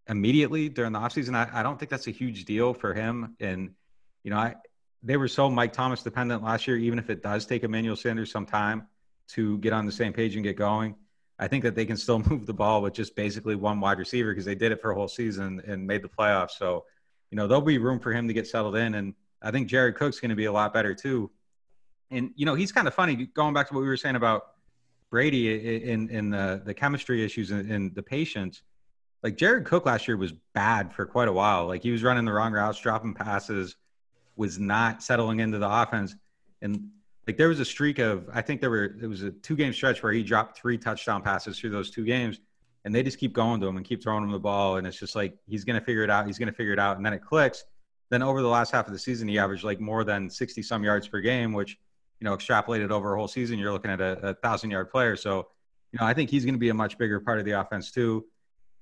[0.09, 3.37] immediately during the offseason, I, I don't think that's a huge deal for him.
[3.41, 3.75] And,
[4.23, 4.55] you know, I,
[5.03, 8.31] they were so Mike Thomas dependent last year, even if it does take Emmanuel Sanders
[8.31, 8.87] some time
[9.29, 10.95] to get on the same page and get going.
[11.39, 14.31] I think that they can still move the ball with just basically one wide receiver
[14.31, 16.53] because they did it for a whole season and made the playoffs.
[16.59, 16.85] So,
[17.31, 18.95] you know, there'll be room for him to get settled in.
[18.95, 21.31] And I think Jared Cook's going to be a lot better too.
[22.11, 24.43] And, you know, he's kind of funny going back to what we were saying about
[25.11, 28.63] Brady in in the the chemistry issues and, and the patience.
[29.23, 31.67] Like Jared Cook last year was bad for quite a while.
[31.67, 33.77] Like he was running the wrong routes, dropping passes,
[34.37, 36.15] was not settling into the offense.
[36.63, 36.91] And
[37.27, 39.73] like there was a streak of I think there were it was a two game
[39.73, 42.41] stretch where he dropped three touchdown passes through those two games,
[42.87, 44.99] and they just keep going to him and keep throwing him the ball, and it's
[44.99, 46.27] just like he's gonna figure it out.
[46.27, 47.65] He's gonna figure it out, and then it clicks.
[48.09, 50.83] Then over the last half of the season, he averaged like more than sixty some
[50.83, 51.77] yards per game, which
[52.21, 55.17] you know, extrapolated over a whole season, you're looking at a, a thousand yard player.
[55.17, 55.49] So,
[55.93, 57.91] you know, I think he's going to be a much bigger part of the offense
[57.91, 58.25] too.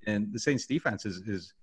[0.07, 1.55] And the Saints defense is, is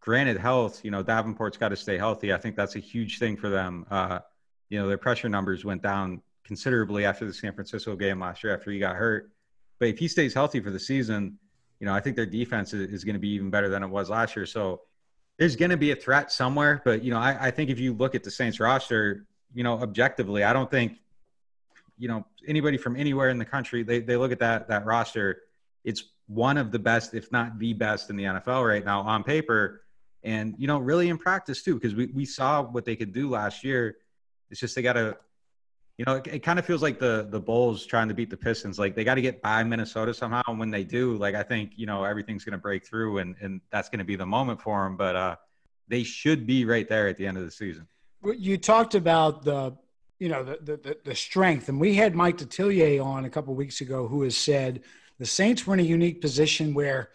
[0.00, 2.32] granted health, you know, Davenport's got to stay healthy.
[2.32, 3.86] I think that's a huge thing for them.
[3.90, 4.20] Uh,
[4.68, 8.54] you know, their pressure numbers went down considerably after the San Francisco game last year
[8.54, 9.30] after he got hurt.
[9.78, 11.38] But if he stays healthy for the season,
[11.80, 13.88] you know, I think their defense is, is going to be even better than it
[13.88, 14.46] was last year.
[14.46, 14.82] So
[15.38, 16.82] there's going to be a threat somewhere.
[16.84, 19.74] But, you know, I, I think if you look at the Saints roster, you know,
[19.80, 20.98] objectively, I don't think,
[21.96, 25.42] you know, anybody from anywhere in the country, they, they look at that, that roster.
[25.84, 29.22] It's one of the best, if not the best in the NFL right now on
[29.22, 29.82] paper.
[30.24, 33.30] And, you know, really in practice too, because we, we saw what they could do
[33.30, 33.96] last year.
[34.50, 35.16] It's just they got to,
[35.98, 38.36] you know, it, it kind of feels like the the Bulls trying to beat the
[38.36, 38.78] Pistons.
[38.78, 40.42] Like they got to get by Minnesota somehow.
[40.46, 43.36] And when they do, like I think, you know, everything's going to break through and,
[43.40, 44.96] and that's going to be the moment for them.
[44.96, 45.36] But uh,
[45.88, 47.86] they should be right there at the end of the season
[48.36, 49.76] you talked about the
[50.18, 53.80] you know the, the the strength and we had mike detillier on a couple weeks
[53.80, 54.82] ago who has said
[55.18, 57.10] the saints were in a unique position where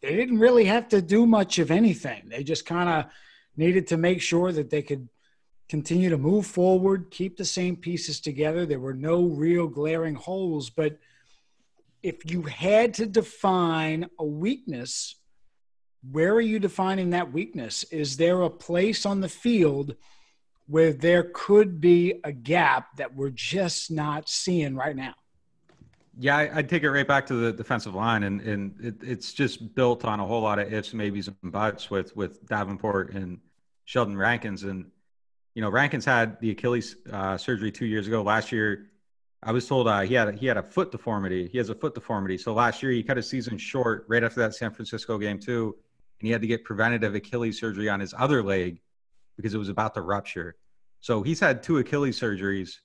[0.00, 3.04] they didn't really have to do much of anything they just kind of
[3.56, 5.08] needed to make sure that they could
[5.68, 10.70] continue to move forward keep the same pieces together there were no real glaring holes
[10.70, 10.98] but
[12.02, 15.16] if you had to define a weakness
[16.12, 19.94] where are you defining that weakness is there a place on the field
[20.68, 25.14] where there could be a gap that we're just not seeing right now.
[26.20, 29.74] Yeah, I'd take it right back to the defensive line, and and it, it's just
[29.74, 33.38] built on a whole lot of ifs, maybes, and buts with with Davenport and
[33.84, 34.90] Sheldon Rankins, and
[35.58, 38.22] you know Rankins had the Achilles uh, surgery two years ago.
[38.22, 38.92] Last year,
[39.42, 41.48] I was told uh, he had a, he had a foot deformity.
[41.48, 44.38] He has a foot deformity, so last year he cut his season short right after
[44.38, 45.74] that San Francisco game too,
[46.20, 48.80] and he had to get preventative Achilles surgery on his other leg
[49.34, 50.54] because it was about to rupture.
[51.00, 52.76] So he's had two Achilles surgeries.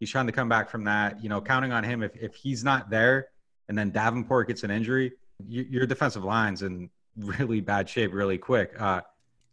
[0.00, 1.22] He's trying to come back from that.
[1.22, 3.28] You know, counting on him if if he's not there,
[3.68, 5.12] and then Davenport gets an injury,
[5.46, 8.74] you, your defensive line's in really bad shape really quick.
[8.76, 9.02] Uh,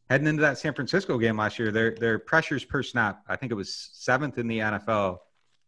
[0.09, 3.51] heading into that San Francisco game last year, their their pressures per snap, I think
[3.51, 5.19] it was seventh in the NFL.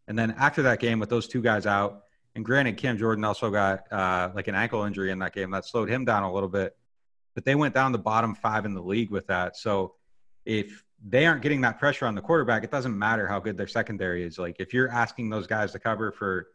[0.07, 2.03] And then after that game, with those two guys out,
[2.35, 5.65] and granted, Cam Jordan also got uh, like an ankle injury in that game that
[5.65, 6.77] slowed him down a little bit.
[7.33, 9.57] But they went down the bottom five in the league with that.
[9.57, 9.95] So
[10.45, 13.67] if they aren't getting that pressure on the quarterback, it doesn't matter how good their
[13.67, 14.37] secondary is.
[14.37, 16.47] Like if you're asking those guys to cover for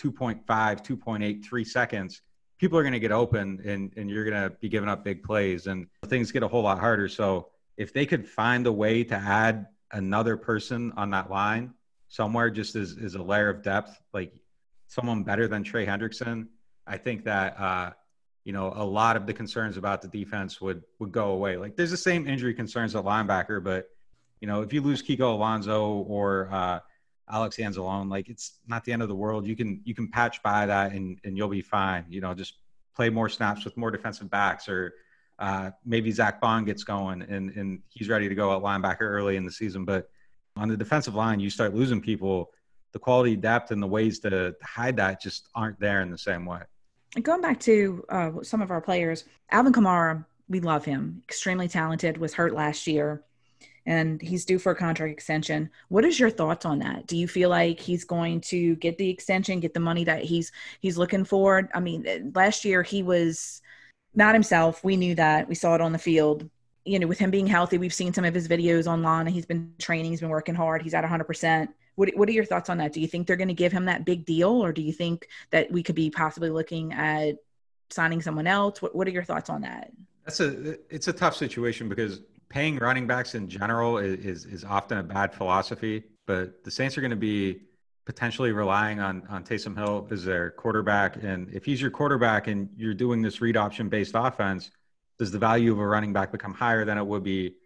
[0.00, 2.22] 2.5, 2.8, three seconds,
[2.58, 5.22] people are going to get open and, and you're going to be giving up big
[5.22, 7.08] plays and things get a whole lot harder.
[7.08, 11.74] So if they could find a way to add another person on that line
[12.08, 14.32] somewhere just as, as a layer of depth, like
[14.86, 16.48] someone better than Trey Hendrickson,
[16.86, 17.90] I think that uh,
[18.46, 21.56] you know, a lot of the concerns about the defense would would go away.
[21.56, 23.88] Like there's the same injury concerns at linebacker, but
[24.40, 26.78] you know, if you lose Kiko Alonso or uh,
[27.30, 29.46] Alex Anzalone, like it's not the end of the world.
[29.46, 32.04] You can you can patch by that and and you'll be fine.
[32.08, 32.54] You know, just
[32.94, 34.94] play more snaps with more defensive backs or
[35.38, 39.36] uh, maybe Zack Baun gets going and and he's ready to go at linebacker early
[39.36, 39.84] in the season.
[39.84, 40.08] But
[40.56, 42.50] on the defensive line, you start losing people.
[42.92, 46.46] The quality depth and the ways to hide that just aren't there in the same
[46.46, 46.62] way
[47.14, 51.22] And going back to uh, some of our players, Alvin Kamara, we love him.
[51.28, 52.16] Extremely talented.
[52.16, 53.22] Was hurt last year.
[53.86, 55.70] And he's due for a contract extension.
[55.88, 57.06] What is your thoughts on that?
[57.06, 60.52] Do you feel like he's going to get the extension, get the money that he's
[60.80, 61.68] he's looking for?
[61.72, 63.62] I mean, eh, last year he was
[64.14, 64.82] not himself.
[64.82, 65.48] We knew that.
[65.48, 66.48] We saw it on the field.
[66.84, 69.72] You know, with him being healthy, we've seen some of his videos online he's been
[69.78, 71.68] training, he's been working hard, he's at 100%.
[71.96, 72.92] What, what are your thoughts on that?
[72.92, 75.26] Do you think they're going to give him that big deal or do you think
[75.50, 77.36] that we could be possibly looking at
[77.90, 78.82] signing someone else?
[78.82, 79.90] What, what are your thoughts on that?
[80.24, 84.64] That's a it's a tough situation because paying running backs in general is, is, is
[84.64, 86.04] often a bad philosophy.
[86.26, 87.60] But the Saints are going to be
[88.04, 92.68] potentially relying on on Taysom Hill as their quarterback, and if he's your quarterback and
[92.76, 94.70] you're doing this read option based offense,
[95.18, 97.56] does the value of a running back become higher than it would be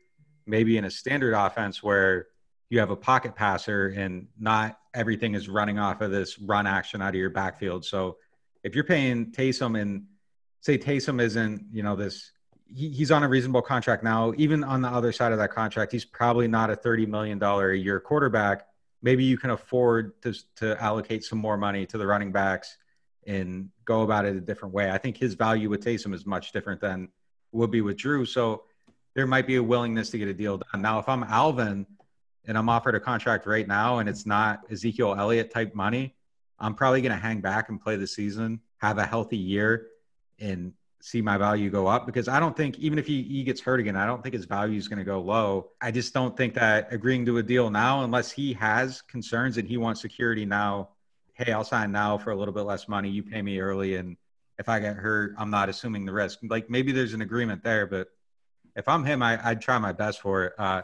[0.46, 2.28] maybe in a standard offense where
[2.70, 7.02] you have a pocket passer and not everything is running off of this run action
[7.02, 7.84] out of your backfield.
[7.84, 8.16] So
[8.62, 10.04] if you're paying Taysom and
[10.60, 12.32] say Taysom isn't, you know, this
[12.74, 14.32] he, he's on a reasonable contract now.
[14.36, 17.72] Even on the other side of that contract, he's probably not a $30 million a
[17.74, 18.66] year quarterback.
[19.02, 22.76] Maybe you can afford to, to allocate some more money to the running backs
[23.26, 24.90] and go about it a different way.
[24.90, 27.08] I think his value with Taysom is much different than
[27.52, 28.24] would be with Drew.
[28.24, 28.64] So
[29.14, 30.82] there might be a willingness to get a deal done.
[30.82, 31.86] Now, if I'm Alvin
[32.46, 36.14] and I'm offered a contract right now and it's not Ezekiel Elliott type money,
[36.58, 39.88] I'm probably going to hang back and play the season, have a healthy year,
[40.38, 43.60] and see my value go up because I don't think even if he, he gets
[43.60, 45.70] hurt again, I don't think his value is going to go low.
[45.80, 49.66] I just don't think that agreeing to a deal now, unless he has concerns and
[49.66, 50.90] he wants security now,
[51.32, 53.08] hey, I'll sign now for a little bit less money.
[53.08, 54.16] You pay me early, and
[54.58, 56.40] if I get hurt, I'm not assuming the risk.
[56.42, 58.08] Like maybe there's an agreement there, but
[58.76, 60.52] if I'm him, I, would try my best for it.
[60.58, 60.82] Uh,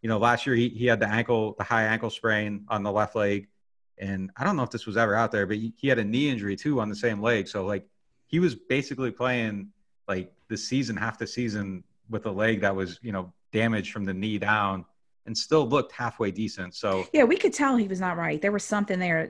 [0.00, 2.90] you know, last year he, he had the ankle, the high ankle sprain on the
[2.90, 3.48] left leg.
[3.98, 6.04] And I don't know if this was ever out there, but he, he had a
[6.04, 7.48] knee injury too on the same leg.
[7.48, 7.86] So like
[8.28, 9.68] he was basically playing
[10.06, 14.04] like the season, half the season with a leg that was, you know, damaged from
[14.04, 14.84] the knee down
[15.26, 16.74] and still looked halfway decent.
[16.74, 18.40] So yeah, we could tell he was not right.
[18.40, 19.28] There was something there.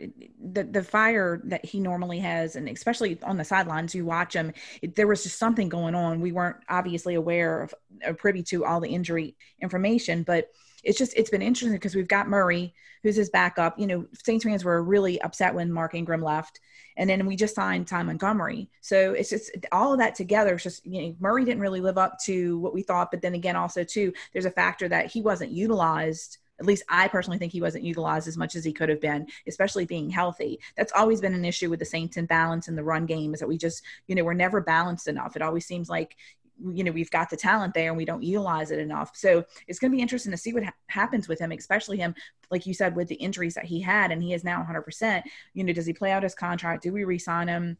[0.52, 4.52] The the fire that he normally has, and especially on the sidelines, you watch him.
[4.80, 6.20] It, there was just something going on.
[6.20, 7.74] We weren't obviously aware of,
[8.16, 10.50] privy to all the injury information, but
[10.84, 13.78] it's just it's been interesting because we've got Murray, who's his backup.
[13.78, 16.60] You know, Saints fans were really upset when Mark Ingram left,
[16.96, 18.70] and then we just signed Ty Montgomery.
[18.80, 20.54] So it's just all of that together.
[20.54, 23.34] It's just you know Murray didn't really live up to what we thought, but then
[23.34, 27.52] again, also too, there's a factor that he wasn't utilized at least I personally think
[27.52, 30.58] he wasn't utilized as much as he could have been, especially being healthy.
[30.76, 33.40] That's always been an issue with the Saints and balance in the run game is
[33.40, 35.36] that we just, you know, we're never balanced enough.
[35.36, 36.16] It always seems like,
[36.60, 39.12] you know we've got the talent there and we don't utilize it enough.
[39.14, 42.14] So it's going to be interesting to see what ha- happens with him especially him
[42.50, 45.22] like you said with the injuries that he had and he is now 100%
[45.54, 46.82] you know does he play out his contract?
[46.82, 47.76] Do we re-sign him?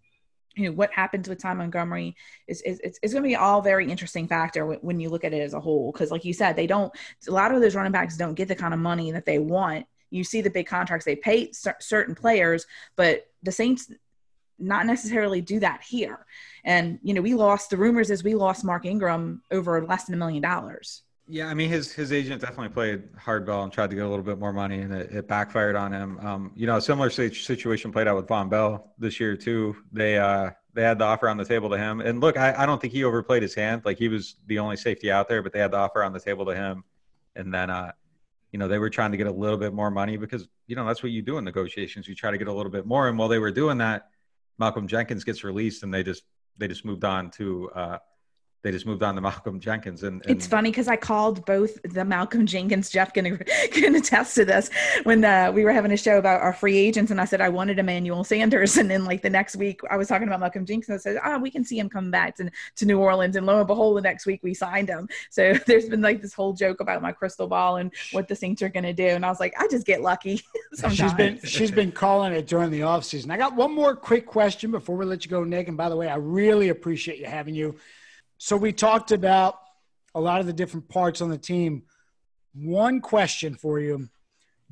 [0.56, 2.16] You know what happens with Ty Montgomery
[2.48, 5.24] is, is it's, it's going to be all very interesting factor when, when you look
[5.24, 5.92] at it as a whole.
[5.92, 6.92] Because like you said they don't
[7.26, 9.86] a lot of those running backs don't get the kind of money that they want.
[10.10, 12.66] You see the big contracts they pay certain players
[12.96, 13.90] but the Saints
[14.59, 16.26] not necessarily do that here.
[16.64, 20.14] And you know, we lost the rumors as we lost Mark Ingram over less than
[20.14, 21.02] a million dollars.
[21.30, 24.24] Yeah, I mean, his his agent definitely played hardball and tried to get a little
[24.24, 26.18] bit more money, and it, it backfired on him.
[26.20, 29.76] Um, you know, a similar situation played out with Vonn Bell this year too.
[29.92, 32.66] They uh, they had the offer on the table to him, and look, I, I
[32.66, 33.82] don't think he overplayed his hand.
[33.84, 36.20] Like he was the only safety out there, but they had the offer on the
[36.20, 36.82] table to him,
[37.36, 37.92] and then uh,
[38.52, 40.86] you know, they were trying to get a little bit more money because you know
[40.86, 42.09] that's what you do in negotiations.
[42.09, 44.09] You try to get a little bit more, and while they were doing that
[44.59, 46.24] Malcolm Jenkins gets released and they just
[46.56, 47.98] they just moved on to uh,
[48.62, 50.02] they just moved on to Malcolm Jenkins.
[50.02, 52.90] And, and it's funny because I called both the Malcolm Jenkins.
[52.90, 53.38] Jeff can
[53.70, 54.70] can attest to this
[55.04, 57.48] when uh, we were having a show about our free agents, and I said I
[57.50, 60.90] wanted Emmanuel Sanders, and then like the next week I was talking about Malcolm Jenkins.
[60.90, 63.46] I said, "Ah, oh, we can see him come back to, to New Orleans," and
[63.46, 65.09] lo and behold, the next week we signed him.
[65.30, 68.61] So there's been like this whole joke about my crystal ball and what the Saints
[68.62, 70.42] are going to do, and I was like, I just get lucky.
[70.90, 73.30] she's been she's been calling it during the offseason.
[73.30, 75.68] I got one more quick question before we let you go, Nick.
[75.68, 77.76] And by the way, I really appreciate you having you
[78.39, 79.59] so we talked about
[80.14, 81.82] a lot of the different parts on the team.
[82.55, 84.09] One question for you.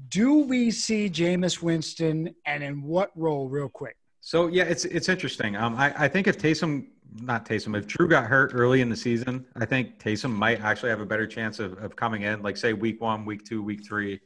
[0.08, 3.96] Do we see Jameis Winston and in what role real quick?
[4.20, 5.56] So yeah, it's it's interesting.
[5.56, 6.88] Um, I, I think if Taysom,
[7.20, 10.90] not Taysom, if Drew got hurt early in the season, I think Taysom might actually
[10.90, 13.86] have a better chance of, of coming in, like say week one, week two, week
[13.86, 14.20] three.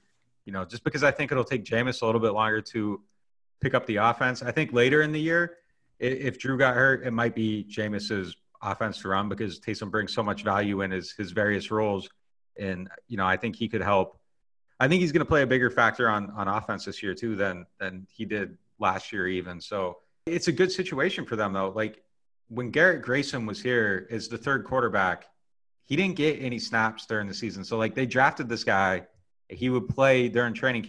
[0.47, 3.01] You know, just because I think it'll take Jameis a little bit longer to
[3.61, 4.43] pick up the offense.
[4.43, 5.59] I think later in the year,
[5.99, 10.23] if Drew got hurt, it might be Jameis's offense to run because Taysom brings so
[10.23, 12.09] much value in his his various roles,
[12.59, 14.19] and you know I think he could help.
[14.79, 17.37] I think he's going to play a bigger factor on on offense this year too
[17.37, 19.61] than than he did last year even.
[19.61, 21.71] So it's a good situation for them though.
[21.71, 22.03] Like
[22.49, 25.27] when Garrett Grayson was here as the third quarterback,
[25.85, 27.65] he didn't get any snaps during the season.
[27.65, 29.07] So like they drafted this guy,
[29.49, 30.83] he would play during training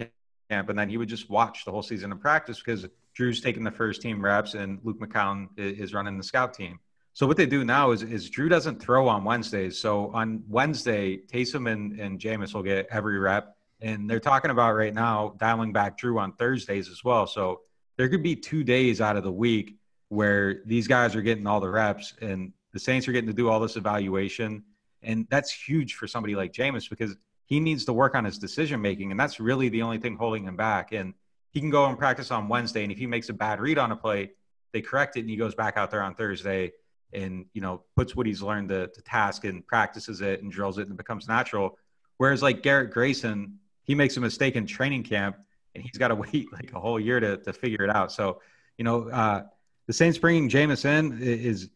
[0.50, 3.64] camp, and then he would just watch the whole season of practice because Drew's taking
[3.64, 6.80] the first team reps and Luke McCown is running the scout team.
[7.14, 9.78] So what they do now is, is Drew doesn't throw on Wednesdays.
[9.78, 13.56] So on Wednesday, Taysom and, and Jameis will get every rep.
[13.82, 17.28] And they're talking about right now dialing back Drew on Thursdays as well.
[17.28, 17.62] So
[17.98, 19.76] there could be two days out of the week
[20.08, 23.50] where these guys are getting all the reps and the Saints are getting to do
[23.50, 24.64] all this evaluation.
[25.04, 28.82] And that's huge for somebody like Jameis because he needs to work on his decision
[28.82, 29.12] making.
[29.12, 30.94] And that's really the only thing holding him back.
[30.94, 31.14] And
[31.50, 32.84] he can go and practice on Wednesday.
[32.84, 34.32] And if he makes a bad read on a play,
[34.72, 36.72] they correct it and he goes back out there on Thursday
[37.14, 40.78] and you know puts what he's learned to, to task and practices it and drills
[40.78, 41.78] it and becomes natural.
[42.18, 45.38] Whereas like Garrett Grayson, he makes a mistake in training camp
[45.76, 48.12] and he's got to wait like a whole year to, to figure it out.
[48.12, 48.42] So,
[48.78, 49.44] you know, uh,
[49.88, 51.70] the Saints bringing Jameis in is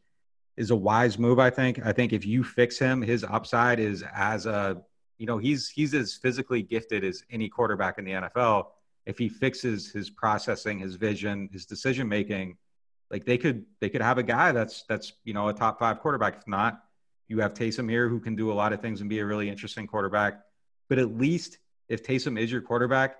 [0.57, 1.39] is a wise move.
[1.39, 1.85] I think.
[1.85, 4.81] I think if you fix him, his upside is as a
[5.17, 8.67] you know he's he's as physically gifted as any quarterback in the NFL.
[9.05, 12.57] If he fixes his processing, his vision, his decision making,
[13.15, 16.01] like they could they could have a guy that's that's you know a top five
[16.01, 16.35] quarterback.
[16.35, 16.83] If not,
[17.29, 19.47] you have Taysom here who can do a lot of things and be a really
[19.47, 20.41] interesting quarterback.
[20.89, 23.15] But at least if Taysom is your quarterback,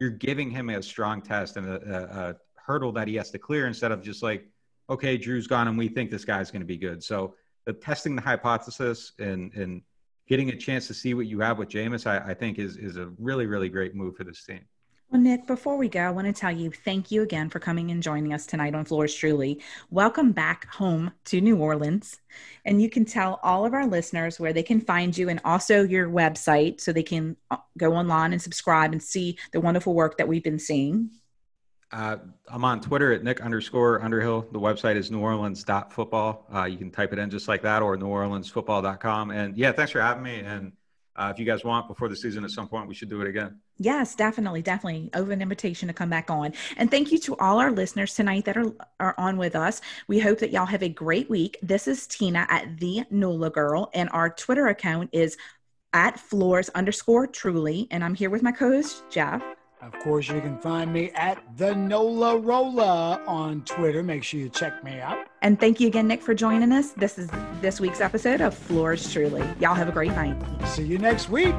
[0.00, 3.38] you're giving him a strong test and a, a, a hurdle that he has to
[3.38, 4.46] clear instead of just like,
[4.90, 7.02] okay, Drew's gone and we think this guy's going to be good.
[7.02, 7.34] So
[7.64, 9.80] the testing the hypothesis and and
[10.28, 12.98] getting a chance to see what you have with Jameis, I, I think is is
[12.98, 14.60] a really really great move for this team.
[15.10, 17.90] Well, Nick, before we go, I want to tell you thank you again for coming
[17.90, 19.58] and joining us tonight on Fleurs Truly.
[19.90, 22.20] Welcome back home to New Orleans.
[22.66, 25.82] And you can tell all of our listeners where they can find you and also
[25.82, 30.18] your website so they can uh, go online and subscribe and see the wonderful work
[30.18, 31.08] that we've been seeing.
[31.90, 34.46] Uh, I'm on Twitter at Nick underscore Underhill.
[34.52, 36.46] The website is New Orleans.football.
[36.54, 39.30] Uh, you can type it in just like that or New Orleansfootball.com.
[39.30, 40.40] And yeah, thanks for having me.
[40.40, 40.72] And
[41.18, 43.28] uh, if you guys want before the season at some point, we should do it
[43.28, 43.58] again.
[43.78, 45.10] Yes, definitely, definitely.
[45.14, 46.54] Over an invitation to come back on.
[46.76, 49.80] And thank you to all our listeners tonight that are, are on with us.
[50.06, 51.58] We hope that y'all have a great week.
[51.60, 55.36] This is Tina at the NOLA Girl, and our Twitter account is
[55.92, 57.88] at fleurs underscore truly.
[57.90, 59.42] And I'm here with my co-host Jeff.
[59.80, 64.02] Of course, you can find me at the NOLA Rolla on Twitter.
[64.02, 65.27] Make sure you check me out.
[65.40, 66.90] And thank you again, Nick, for joining us.
[66.90, 67.30] This is
[67.60, 69.44] this week's episode of Fleurs Truly.
[69.60, 70.36] Y'all have a great night.
[70.66, 71.54] See you next week.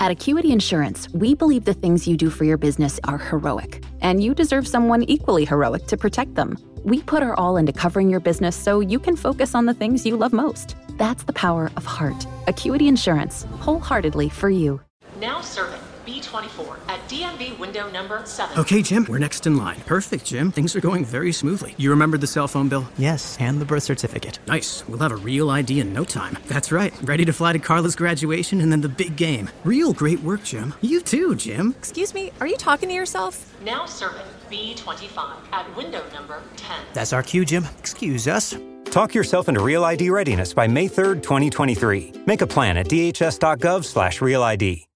[0.00, 4.24] At Acuity Insurance, we believe the things you do for your business are heroic, and
[4.24, 6.56] you deserve someone equally heroic to protect them.
[6.84, 10.06] We put our all into covering your business so you can focus on the things
[10.06, 10.74] you love most.
[10.96, 12.26] That's the power of heart.
[12.46, 14.80] Acuity Insurance, wholeheartedly for you.
[15.20, 18.58] Now serving B24 at DMV window number 7.
[18.58, 19.80] Okay, Jim, we're next in line.
[19.86, 20.50] Perfect, Jim.
[20.52, 21.74] Things are going very smoothly.
[21.78, 22.86] You remember the cell phone bill?
[22.98, 24.38] Yes, and the birth certificate.
[24.46, 24.86] Nice.
[24.88, 26.36] We'll have a real ID in no time.
[26.46, 26.92] That's right.
[27.02, 29.48] Ready to fly to Carla's graduation and then the big game.
[29.64, 30.74] Real great work, Jim.
[30.80, 31.74] You too, Jim.
[31.78, 33.54] Excuse me, are you talking to yourself?
[33.64, 36.78] Now serving B25 at window number 10.
[36.92, 37.66] That's our cue, Jim.
[37.78, 38.56] Excuse us.
[38.86, 42.12] Talk yourself into Real ID readiness by May 3rd, 2023.
[42.26, 44.89] Make a plan at dhs.gov slash real ID.